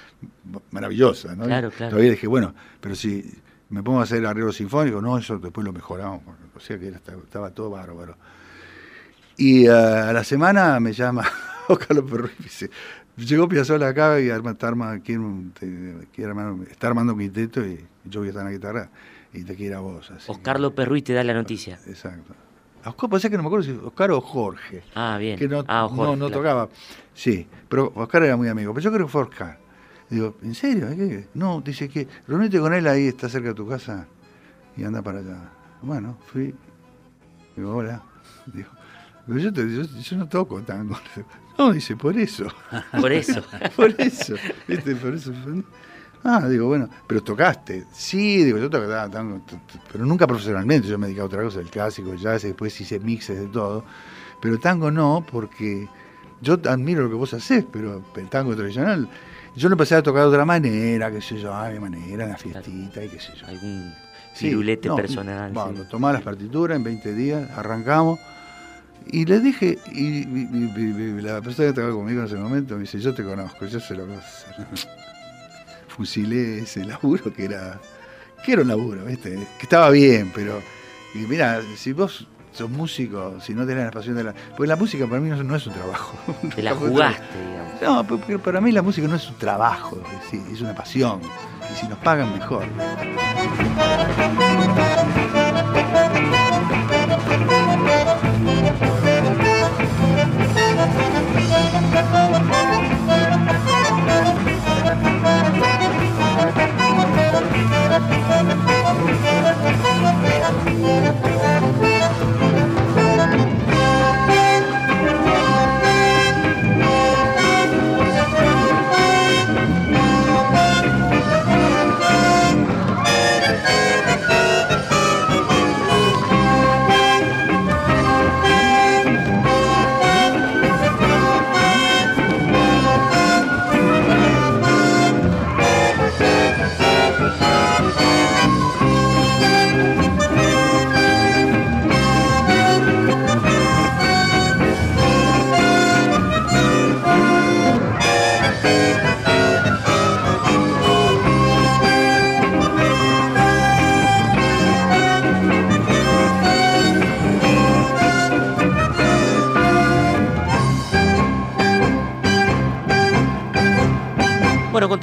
maravillosa, 0.70 1.34
¿no? 1.36 1.44
Claro, 1.44 1.70
claro. 1.70 1.90
Todavía 1.90 2.12
dije, 2.12 2.26
bueno, 2.26 2.54
pero 2.80 2.94
si 2.94 3.22
me 3.70 3.82
pongo 3.82 4.00
a 4.00 4.04
hacer 4.04 4.24
arreglo 4.24 4.52
sinfónico, 4.52 5.00
no, 5.02 5.18
eso 5.18 5.38
después 5.38 5.64
lo 5.64 5.72
mejoramos. 5.72 6.22
O 6.56 6.60
sea 6.60 6.78
que 6.78 6.88
era- 6.88 6.96
estaba, 6.98 7.50
todo 7.50 7.70
bárbaro. 7.70 8.16
Y 9.36 9.66
eh, 9.66 9.70
a 9.70 10.12
la 10.12 10.24
semana 10.24 10.78
me 10.80 10.92
llama 10.92 11.24
Carlos 11.88 12.10
Perro 12.10 12.26
y 12.28 12.38
me 12.38 12.44
dice, 12.44 12.70
Llegó 13.16 13.48
Piazzolla 13.48 13.88
acá 13.88 14.18
y 14.20 14.28
arma, 14.30 14.52
está, 14.52 14.68
arma, 14.68 14.98
quiere, 15.00 15.22
te- 15.58 16.08
quiere 16.12 16.32
armar- 16.32 16.66
está 16.68 16.88
armando 16.88 17.12
un 17.12 17.20
quinteto 17.20 17.64
y 17.64 17.84
yo 18.04 18.20
voy 18.20 18.28
a 18.28 18.30
estar 18.30 18.40
en 18.42 18.46
la 18.46 18.52
guitarra 18.52 18.90
y 19.32 19.44
te 19.44 19.54
quiere 19.54 19.74
a 19.76 19.80
vos. 19.80 20.10
Así. 20.10 20.30
Oscar 20.32 20.58
López 20.58 20.88
Ruiz 20.88 21.04
te 21.04 21.12
da 21.12 21.22
la 21.22 21.34
noticia. 21.34 21.78
Exacto. 21.86 22.34
A 22.84 22.90
Oscar, 22.90 23.08
pasa 23.10 23.30
que 23.30 23.36
no 23.36 23.42
me 23.42 23.46
acuerdo 23.48 23.64
si 23.64 23.72
Oscar 23.72 24.10
o 24.12 24.20
Jorge. 24.20 24.82
Ah, 24.94 25.16
bien. 25.18 25.38
Que 25.38 25.48
no, 25.48 25.64
Ah, 25.66 25.88
no, 25.90 25.96
Jorge, 25.96 26.16
no 26.16 26.26
claro. 26.26 26.32
tocaba. 26.42 26.68
Sí, 27.14 27.46
pero 27.68 27.92
Oscar 27.94 28.22
era 28.24 28.36
muy 28.36 28.48
amigo. 28.48 28.72
Pero 28.74 28.84
yo 28.84 28.92
creo 28.92 29.06
que 29.06 29.12
fue 29.12 29.22
Oscar. 29.22 29.58
Digo, 30.10 30.36
¿en 30.42 30.54
serio? 30.54 30.88
¿Qué? 30.90 31.28
No, 31.34 31.60
dice 31.62 31.88
que 31.88 32.06
reunite 32.28 32.60
con 32.60 32.74
él 32.74 32.86
ahí, 32.86 33.06
está 33.08 33.28
cerca 33.28 33.48
de 33.48 33.54
tu 33.54 33.66
casa 33.66 34.06
y 34.76 34.84
anda 34.84 35.00
para 35.02 35.20
allá. 35.20 35.38
Bueno, 35.82 36.18
fui. 36.26 36.54
Digo, 37.56 37.74
hola. 37.76 38.02
Digo, 38.46 38.68
pero 39.26 39.38
yo, 39.38 39.52
te- 39.52 39.74
yo, 39.74 39.82
yo 39.82 40.16
no 40.16 40.28
toco 40.28 40.60
tango. 40.62 40.96
No, 41.56 41.72
dice, 41.72 41.94
por 41.96 42.18
eso. 42.18 42.48
Por 43.00 43.12
eso. 43.12 43.40
por 43.76 43.88
eso. 44.00 44.34
¿Viste? 44.66 44.96
Por 44.96 45.14
eso. 45.14 45.32
Ah, 46.24 46.48
digo, 46.48 46.66
bueno, 46.68 46.88
pero 47.06 47.22
tocaste. 47.22 47.84
Sí, 47.92 48.42
digo, 48.44 48.56
yo 48.58 48.70
tocaba 48.70 49.08
pero 49.92 50.06
nunca 50.06 50.26
profesionalmente. 50.26 50.88
Yo 50.88 50.98
me 50.98 51.06
dedicaba 51.06 51.24
a 51.24 51.26
otra 51.26 51.42
cosa, 51.42 51.60
el 51.60 51.68
clásico, 51.68 52.12
el 52.12 52.18
jazz, 52.18 52.42
después 52.42 52.80
hice 52.80 52.98
mixes 52.98 53.38
de 53.38 53.46
todo. 53.48 53.84
Pero 54.40 54.58
tango 54.58 54.90
no, 54.90 55.24
porque 55.30 55.86
yo 56.40 56.54
admiro 56.68 57.02
lo 57.04 57.08
que 57.10 57.14
vos 57.14 57.34
hacés, 57.34 57.64
pero 57.70 58.02
el 58.16 58.28
tango 58.30 58.56
tradicional, 58.56 59.08
yo 59.54 59.68
lo 59.68 59.74
empecé 59.74 59.94
a 59.96 60.02
tocar 60.02 60.22
de 60.22 60.28
otra 60.28 60.44
manera, 60.46 61.10
qué 61.10 61.20
sé 61.20 61.38
yo, 61.38 61.52
a 61.52 61.68
mi 61.68 61.78
manera, 61.78 62.24
en 62.24 62.30
la 62.30 62.36
fiestita 62.38 63.04
y 63.04 63.08
qué 63.08 63.20
sé 63.20 63.32
yo. 63.36 63.46
Algún 63.46 63.92
Sí, 64.34 64.46
pirulete 64.48 64.88
no, 64.88 64.96
personal. 64.96 65.52
Bueno, 65.52 65.82
sí. 65.84 65.88
tomaba 65.90 66.14
las 66.14 66.22
partituras 66.22 66.76
en 66.76 66.84
20 66.84 67.14
días, 67.14 67.48
arrancamos. 67.56 68.18
Y 69.06 69.26
le 69.26 69.38
dije, 69.40 69.78
y, 69.92 70.00
y- 70.00 70.48
y- 70.52 70.72
y- 70.80 71.18
y 71.18 71.20
la 71.20 71.40
persona 71.42 71.66
que 71.66 71.80
estaba 71.80 71.90
conmigo 71.92 72.20
en 72.20 72.26
ese 72.26 72.36
momento 72.36 72.74
me 72.74 72.80
dice, 72.80 72.98
yo 72.98 73.12
te 73.14 73.22
conozco, 73.22 73.66
yo 73.66 73.78
sé 73.78 73.94
lo 73.94 74.06
que 74.06 74.16
vas 74.16 74.24
a 74.24 74.62
hacer. 74.62 75.03
Fusilé 75.96 76.58
ese 76.60 76.84
laburo 76.84 77.32
que 77.32 77.44
era, 77.44 77.80
que 78.44 78.52
era 78.52 78.62
un 78.62 78.68
laburo, 78.68 79.04
¿viste? 79.04 79.34
Que 79.58 79.62
estaba 79.62 79.90
bien, 79.90 80.30
pero 80.34 80.60
mira, 81.14 81.60
si 81.76 81.92
vos 81.92 82.26
sos 82.52 82.70
músico, 82.70 83.34
si 83.40 83.52
no 83.54 83.66
tenés 83.66 83.84
la 83.84 83.90
pasión 83.90 84.14
de 84.16 84.24
la... 84.24 84.32
Porque 84.56 84.66
la 84.68 84.76
música 84.76 85.06
para 85.06 85.20
mí 85.20 85.28
no, 85.28 85.36
es- 85.36 85.44
no 85.44 85.56
es 85.56 85.66
un 85.66 85.72
trabajo. 85.74 86.16
Te 86.54 86.62
la 86.62 86.74
jugaste, 86.74 87.22
digamos. 87.48 87.82
No, 87.82 88.04
porque 88.06 88.38
para 88.38 88.60
mí 88.60 88.70
la 88.72 88.82
música 88.82 89.06
no 89.08 89.16
es 89.16 89.28
un 89.28 89.36
trabajo, 89.36 90.00
es 90.52 90.60
una 90.60 90.74
pasión. 90.74 91.20
Y 91.72 91.76
si 91.80 91.88
nos 91.88 91.98
pagan, 91.98 92.32
mejor. 92.38 92.64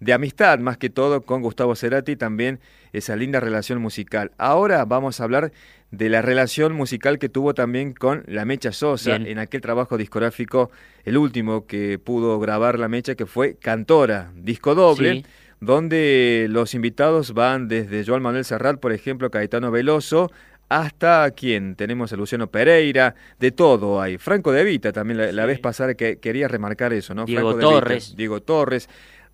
de 0.00 0.12
amistad, 0.12 0.58
más 0.58 0.76
que 0.78 0.90
todo 0.90 1.22
con 1.22 1.40
Gustavo 1.42 1.74
Cerati, 1.74 2.16
también 2.16 2.60
esa 2.92 3.16
linda 3.16 3.40
relación 3.40 3.80
musical. 3.80 4.30
Ahora 4.38 4.84
vamos 4.84 5.20
a 5.20 5.24
hablar 5.24 5.52
de 5.90 6.08
la 6.08 6.20
relación 6.20 6.72
musical 6.74 7.18
que 7.18 7.28
tuvo 7.28 7.54
también 7.54 7.92
con 7.92 8.22
La 8.26 8.44
Mecha 8.44 8.72
Sosa 8.72 9.16
Bien. 9.18 9.26
en 9.30 9.38
aquel 9.38 9.60
trabajo 9.60 9.96
discográfico, 9.96 10.70
el 11.04 11.16
último 11.16 11.66
que 11.66 11.98
pudo 11.98 12.38
grabar 12.40 12.78
La 12.78 12.88
Mecha, 12.88 13.14
que 13.14 13.26
fue 13.26 13.54
Cantora, 13.56 14.32
disco 14.34 14.74
doble 14.74 15.12
Sí. 15.12 15.24
donde 15.60 16.46
los 16.50 16.74
invitados 16.74 17.32
van 17.34 17.68
desde 17.68 18.04
Joan 18.04 18.22
Manuel 18.22 18.44
Serrat, 18.44 18.78
por 18.80 18.92
ejemplo, 18.92 19.30
Caetano 19.30 19.70
Veloso, 19.70 20.30
hasta 20.68 21.30
quien 21.30 21.76
tenemos 21.76 22.12
a 22.12 22.16
Luciano 22.16 22.48
Pereira, 22.48 23.14
de 23.38 23.52
todo 23.52 24.00
hay. 24.00 24.18
Franco 24.18 24.50
De 24.52 24.64
Vita 24.64 24.92
también 24.92 25.18
la, 25.18 25.30
la 25.32 25.46
vez 25.46 25.60
pasada 25.60 25.94
que 25.94 26.18
quería 26.18 26.48
remarcar 26.48 26.92
eso, 26.92 27.14
¿no? 27.14 27.24
Diego 27.24 27.52
Franco 27.52 27.58
De 27.58 27.64
Vita, 27.66 27.80
Torres. 27.80 28.14
Diego 28.16 28.42
Torres, 28.42 28.88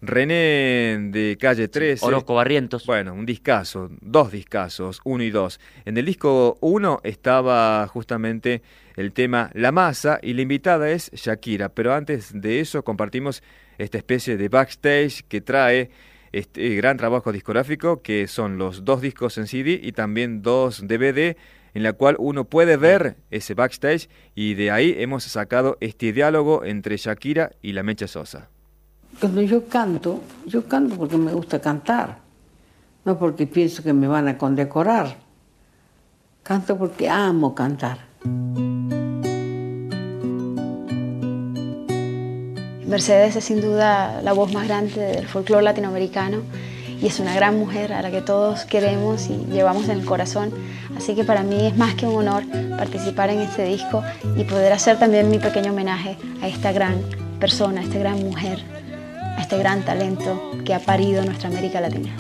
René 0.04 0.98
de 1.12 1.38
Calle 1.40 1.68
13. 1.68 2.04
Orozco 2.04 2.34
Barrientos. 2.34 2.84
Bueno, 2.86 3.14
un 3.14 3.24
discazo, 3.24 3.88
dos 4.00 4.32
discazos, 4.32 5.00
uno 5.04 5.22
y 5.22 5.30
dos. 5.30 5.60
En 5.84 5.96
el 5.96 6.04
disco 6.04 6.58
uno 6.60 7.00
estaba 7.04 7.86
justamente 7.86 8.62
el 8.96 9.12
tema 9.12 9.52
La 9.54 9.70
Masa 9.70 10.18
y 10.20 10.32
la 10.32 10.42
invitada 10.42 10.90
es 10.90 11.12
Shakira, 11.12 11.68
pero 11.68 11.94
antes 11.94 12.32
de 12.34 12.58
eso 12.58 12.82
compartimos 12.82 13.44
esta 13.78 13.96
especie 13.96 14.36
de 14.36 14.48
backstage 14.48 15.22
que 15.28 15.40
trae 15.40 15.90
este 16.32 16.74
gran 16.74 16.96
trabajo 16.96 17.30
discográfico 17.30 18.02
que 18.02 18.26
son 18.26 18.58
los 18.58 18.84
dos 18.84 19.02
discos 19.02 19.38
en 19.38 19.46
CD 19.46 19.78
y 19.80 19.92
también 19.92 20.42
dos 20.42 20.84
DVD 20.84 21.36
en 21.74 21.82
la 21.84 21.92
cual 21.92 22.16
uno 22.18 22.44
puede 22.44 22.76
ver 22.76 23.18
ese 23.30 23.54
backstage 23.54 24.08
y 24.34 24.54
de 24.54 24.72
ahí 24.72 24.96
hemos 24.98 25.22
sacado 25.22 25.78
este 25.80 26.12
diálogo 26.12 26.64
entre 26.64 26.96
Shakira 26.96 27.52
y 27.62 27.72
la 27.72 27.84
Mecha 27.84 28.08
Sosa. 28.08 28.51
Cuando 29.22 29.40
yo 29.42 29.68
canto, 29.68 30.20
yo 30.46 30.66
canto 30.66 30.96
porque 30.96 31.16
me 31.16 31.32
gusta 31.32 31.60
cantar, 31.60 32.18
no 33.04 33.16
porque 33.20 33.46
pienso 33.46 33.80
que 33.80 33.92
me 33.92 34.08
van 34.08 34.26
a 34.26 34.36
condecorar. 34.36 35.14
Canto 36.42 36.76
porque 36.76 37.08
amo 37.08 37.54
cantar. 37.54 37.98
Mercedes 42.84 43.36
es 43.36 43.44
sin 43.44 43.60
duda 43.60 44.20
la 44.22 44.32
voz 44.32 44.52
más 44.52 44.66
grande 44.66 45.00
del 45.00 45.28
folclore 45.28 45.62
latinoamericano 45.62 46.38
y 47.00 47.06
es 47.06 47.20
una 47.20 47.32
gran 47.32 47.56
mujer 47.56 47.92
a 47.92 48.02
la 48.02 48.10
que 48.10 48.22
todos 48.22 48.64
queremos 48.64 49.28
y 49.28 49.36
llevamos 49.52 49.84
en 49.84 50.00
el 50.00 50.04
corazón. 50.04 50.50
Así 50.96 51.14
que 51.14 51.22
para 51.22 51.44
mí 51.44 51.64
es 51.64 51.76
más 51.76 51.94
que 51.94 52.08
un 52.08 52.16
honor 52.16 52.42
participar 52.76 53.30
en 53.30 53.38
este 53.38 53.66
disco 53.66 54.02
y 54.36 54.42
poder 54.42 54.72
hacer 54.72 54.98
también 54.98 55.30
mi 55.30 55.38
pequeño 55.38 55.70
homenaje 55.70 56.16
a 56.42 56.48
esta 56.48 56.72
gran 56.72 57.00
persona, 57.38 57.82
a 57.82 57.84
esta 57.84 58.00
gran 58.00 58.18
mujer, 58.18 58.81
a 59.36 59.40
este 59.40 59.58
gran 59.58 59.82
talento 59.82 60.52
que 60.64 60.74
ha 60.74 60.80
parido 60.80 61.24
nuestra 61.24 61.48
América 61.48 61.80
Latina. 61.80 62.10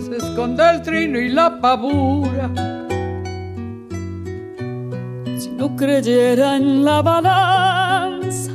se 0.00 0.16
esconde 0.16 0.62
el 0.70 0.82
trino 0.82 1.18
y 1.18 1.28
la 1.28 1.60
pavura. 1.60 2.50
Si 5.38 5.50
no 5.50 5.76
creyera 5.76 6.56
en 6.56 6.84
la 6.84 7.02
balanza, 7.02 8.52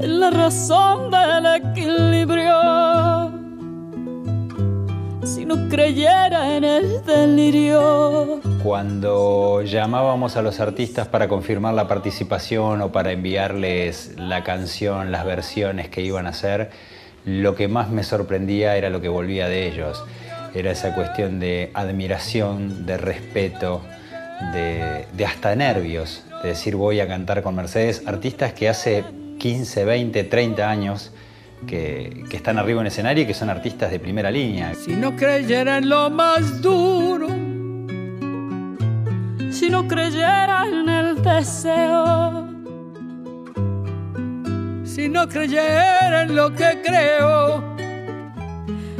en 0.00 0.20
la 0.20 0.30
razón 0.30 1.10
del 1.10 1.46
equilibrio, 1.46 3.32
si 5.24 5.44
no 5.44 5.68
creyera 5.68 6.56
en 6.56 6.64
el 6.64 7.04
delirio, 7.04 8.40
Cuando 8.62 9.62
llamábamos 9.62 10.36
a 10.36 10.42
los 10.42 10.60
artistas 10.60 11.08
para 11.08 11.26
confirmar 11.26 11.74
la 11.74 11.88
participación 11.88 12.80
o 12.80 12.92
para 12.92 13.10
enviarles 13.10 14.14
la 14.16 14.44
canción, 14.44 15.10
las 15.10 15.24
versiones 15.24 15.88
que 15.88 16.02
iban 16.02 16.26
a 16.26 16.30
hacer, 16.30 16.70
lo 17.24 17.56
que 17.56 17.66
más 17.66 17.90
me 17.90 18.04
sorprendía 18.04 18.76
era 18.76 18.88
lo 18.88 19.00
que 19.00 19.08
volvía 19.08 19.48
de 19.48 19.66
ellos. 19.66 20.04
Era 20.54 20.70
esa 20.70 20.94
cuestión 20.94 21.40
de 21.40 21.72
admiración, 21.74 22.86
de 22.86 22.98
respeto, 22.98 23.82
de, 24.52 25.06
hasta 25.26 25.56
nervios, 25.56 26.24
de 26.44 26.50
decir 26.50 26.76
voy 26.76 27.00
a 27.00 27.08
cantar 27.08 27.42
con 27.42 27.56
Mercedes, 27.56 28.04
artistas 28.06 28.52
que 28.52 28.68
hace 28.68 29.02
15, 29.38 29.84
20, 29.84 30.22
30 30.22 30.70
años 30.70 31.12
que 31.66 32.26
están 32.30 32.58
arriba 32.58 32.80
en 32.80 32.86
escenario 32.86 33.24
y 33.24 33.26
que 33.26 33.34
son 33.34 33.50
artistas 33.50 33.90
de 33.90 33.98
primera 33.98 34.30
línea. 34.30 34.72
Si 34.74 34.92
no 34.92 35.16
creyera 35.16 35.78
en 35.78 35.88
lo 35.88 36.10
más 36.10 36.62
duro, 36.62 37.51
si 39.62 39.70
no 39.70 39.86
creyera 39.86 40.66
en 40.66 40.88
el 40.88 41.22
deseo, 41.22 42.48
si 44.82 45.08
no 45.08 45.28
creyera 45.28 46.22
en 46.22 46.34
lo 46.34 46.52
que 46.52 46.82
creo, 46.84 47.62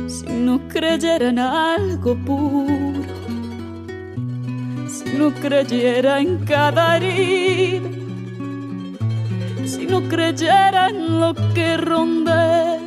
si 0.06 0.26
no 0.26 0.60
creyera 0.68 1.30
en 1.30 1.40
algo 1.40 2.14
puro, 2.14 3.02
si 4.86 5.18
no 5.18 5.34
creyera 5.34 6.20
en 6.20 6.44
cada 6.44 6.96
herida, 6.96 7.88
si 9.66 9.84
no 9.84 10.00
creyera 10.08 10.90
en 10.90 11.18
lo 11.18 11.34
que 11.54 11.76
ronde, 11.76 12.78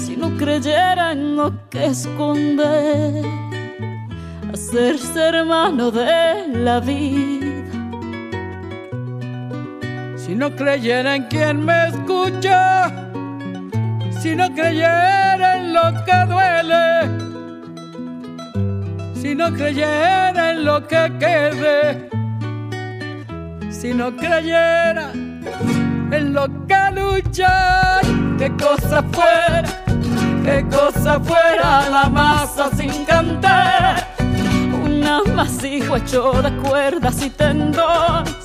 si 0.00 0.16
no 0.16 0.36
creyera 0.36 1.12
en 1.12 1.36
lo 1.36 1.52
que 1.70 1.86
esconde, 1.86 3.22
hacerse 4.58 5.20
hermano 5.20 5.90
de 5.90 6.48
la 6.48 6.80
vida. 6.80 7.46
si 10.16 10.34
no 10.34 10.50
creyera 10.54 11.14
en 11.16 11.22
quien 11.24 11.64
me 11.64 11.88
escucha, 11.88 12.90
si 14.20 14.34
no 14.34 14.52
creyera 14.52 15.56
en 15.56 15.72
lo 15.72 15.86
que 16.04 16.18
duele, 16.32 16.84
si 19.14 19.34
no 19.34 19.50
creyera 19.52 20.50
en 20.50 20.64
lo 20.64 20.86
que 20.86 21.12
quede, 21.18 22.10
si 23.70 23.94
no 23.94 24.14
creyera 24.16 25.12
en 25.14 26.34
lo 26.34 26.46
que 26.66 26.82
lucha, 26.98 28.00
qué 28.38 28.50
cosa 28.56 29.02
fuera, 29.12 29.68
qué 30.44 30.66
cosa 30.68 31.20
fuera 31.20 31.88
la 31.88 32.08
masa 32.10 32.68
sin 32.76 33.04
cantar, 33.06 34.07
amasijo 35.08 35.96
hecho 35.96 36.32
de 36.42 36.50
cuerdas 36.58 37.22
y 37.22 37.30
tendones, 37.30 38.44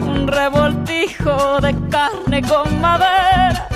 un 0.00 0.26
revoltijo 0.26 1.60
de 1.60 1.74
carne 1.88 2.42
con 2.42 2.80
madera, 2.80 3.68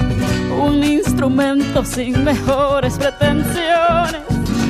un 0.61 0.83
instrumento 0.83 1.85
sin 1.85 2.25
mejores 2.25 2.99
pretensiones, 2.99 4.23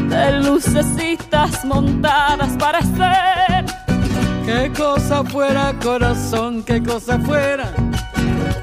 de 0.08 0.32
lucecitas 0.42 1.64
montadas 1.64 2.56
para 2.58 2.80
ser. 2.82 3.64
qué 4.44 4.70
cosa 4.76 5.24
fuera 5.24 5.74
corazón, 5.82 6.62
qué 6.62 6.82
cosa 6.82 7.18
fuera, 7.18 7.70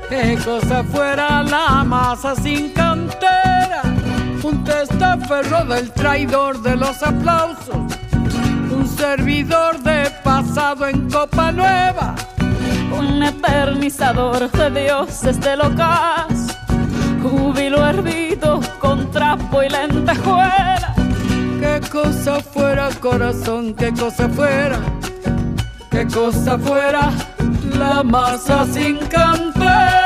qué 0.10 0.38
cosa 0.46 0.84
fuera 0.84 1.44
la 1.44 1.84
masa 1.84 2.36
sin 2.36 2.70
cantera, 2.70 3.82
un 4.44 4.64
testaferro 4.64 5.66
del 5.66 5.92
traidor 5.92 6.62
de 6.62 6.76
los 6.76 7.02
aplausos, 7.02 7.78
servidor 9.02 9.82
de 9.82 10.12
pasado 10.24 10.88
en 10.88 11.10
copa 11.10 11.52
nueva, 11.52 12.14
un 12.96 13.24
eternizador 13.24 14.52
de 14.52 14.84
dioses 14.84 15.40
del 15.40 15.62
ocaso, 15.62 16.54
júbilo 17.24 17.84
hervido 17.84 18.60
con 18.80 19.10
trapo 19.10 19.64
y 19.64 19.70
lentejuela. 19.70 20.94
qué 21.60 21.82
cosa 21.92 22.42
fuera 22.42 22.90
corazón, 23.00 23.74
qué 23.74 23.92
cosa 23.92 24.30
fuera, 24.30 24.78
qué 25.90 26.06
cosa 26.06 26.60
fuera 26.60 27.12
la 27.80 28.04
masa 28.04 28.68
sin 28.68 28.98
cantar. 29.08 30.01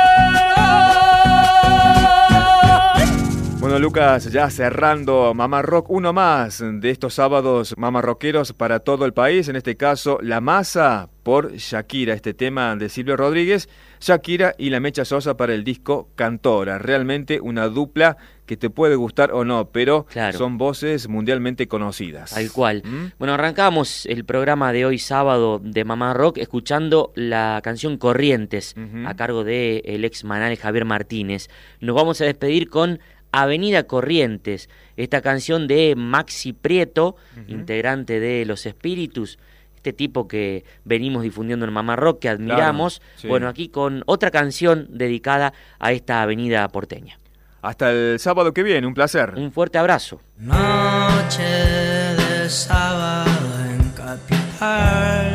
Bueno, 3.66 3.80
Lucas, 3.80 4.32
ya 4.32 4.48
cerrando 4.52 5.34
Mamá 5.34 5.64
Rock, 5.64 5.90
uno 5.90 6.14
más 6.14 6.64
de 6.64 6.92
estos 6.92 7.16
sábados 7.16 7.74
mamarroqueros 7.80 8.54
para 8.54 8.82
todo 8.82 9.06
el 9.06 9.14
país, 9.14 9.48
en 9.48 9.56
este 9.56 9.76
caso 9.76 10.20
La 10.22 10.40
Masa 10.40 11.10
por 11.24 11.54
Shakira, 11.56 12.14
este 12.14 12.36
tema 12.36 12.76
de 12.76 12.88
Silvio 12.90 13.18
Rodríguez, 13.18 13.68
Shakira 14.00 14.54
y 14.60 14.70
la 14.70 14.80
Mecha 14.80 15.04
Sosa 15.04 15.36
para 15.36 15.56
el 15.56 15.64
disco 15.64 16.10
Cantora. 16.14 16.78
Realmente 16.78 17.42
una 17.42 17.68
dupla 17.68 18.18
que 18.46 18.56
te 18.56 18.70
puede 18.70 18.96
gustar 18.96 19.32
o 19.32 19.44
no, 19.44 19.70
pero 19.72 20.06
Claro. 20.06 20.38
son 20.38 20.60
voces 20.60 21.08
mundialmente 21.08 21.68
conocidas. 21.68 22.36
Tal 22.36 22.52
cual. 22.52 22.84
Bueno, 23.18 23.34
arrancamos 23.34 24.06
el 24.06 24.24
programa 24.26 24.72
de 24.72 24.86
hoy 24.86 25.00
sábado 25.00 25.58
de 25.58 25.84
Mamá 25.84 26.14
Rock 26.14 26.38
escuchando 26.38 27.12
la 27.16 27.60
canción 27.64 27.98
Corrientes 27.98 28.76
a 29.08 29.16
cargo 29.16 29.44
de 29.44 29.82
el 29.86 30.06
ex 30.06 30.24
manal 30.24 30.56
Javier 30.56 30.86
Martínez. 30.86 31.50
Nos 31.80 31.96
vamos 31.96 32.22
a 32.22 32.26
despedir 32.26 32.70
con 32.70 33.00
Avenida 33.42 33.84
Corrientes, 33.84 34.70
esta 34.96 35.22
canción 35.22 35.68
de 35.68 35.94
Maxi 35.98 36.54
Prieto, 36.54 37.16
integrante 37.48 38.20
de 38.20 38.46
Los 38.46 38.66
Espíritus, 38.66 39.38
este 39.76 39.94
tipo 39.94 40.28
que 40.28 40.64
venimos 40.84 41.22
difundiendo 41.24 41.66
en 41.66 41.74
Mamá 41.74 41.96
Rock, 41.96 42.20
que 42.20 42.30
admiramos. 42.30 43.02
sí. 43.18 43.28
Bueno, 43.28 43.48
aquí 43.48 43.68
con 43.70 44.04
otra 44.06 44.32
canción 44.32 44.88
dedicada 44.90 45.54
a 45.80 45.92
esta 45.92 46.22
avenida 46.22 46.68
porteña. 46.70 47.20
Hasta 47.62 47.92
el 47.92 48.20
sábado 48.20 48.54
que 48.54 48.64
viene, 48.64 48.88
un 48.88 48.94
placer. 48.94 49.34
Un 49.36 49.52
fuerte 49.52 49.78
abrazo. 49.78 50.22
Noche 50.38 51.44
de 51.44 52.50
sábado 52.50 53.26
en 53.70 53.90
capital. 53.90 55.35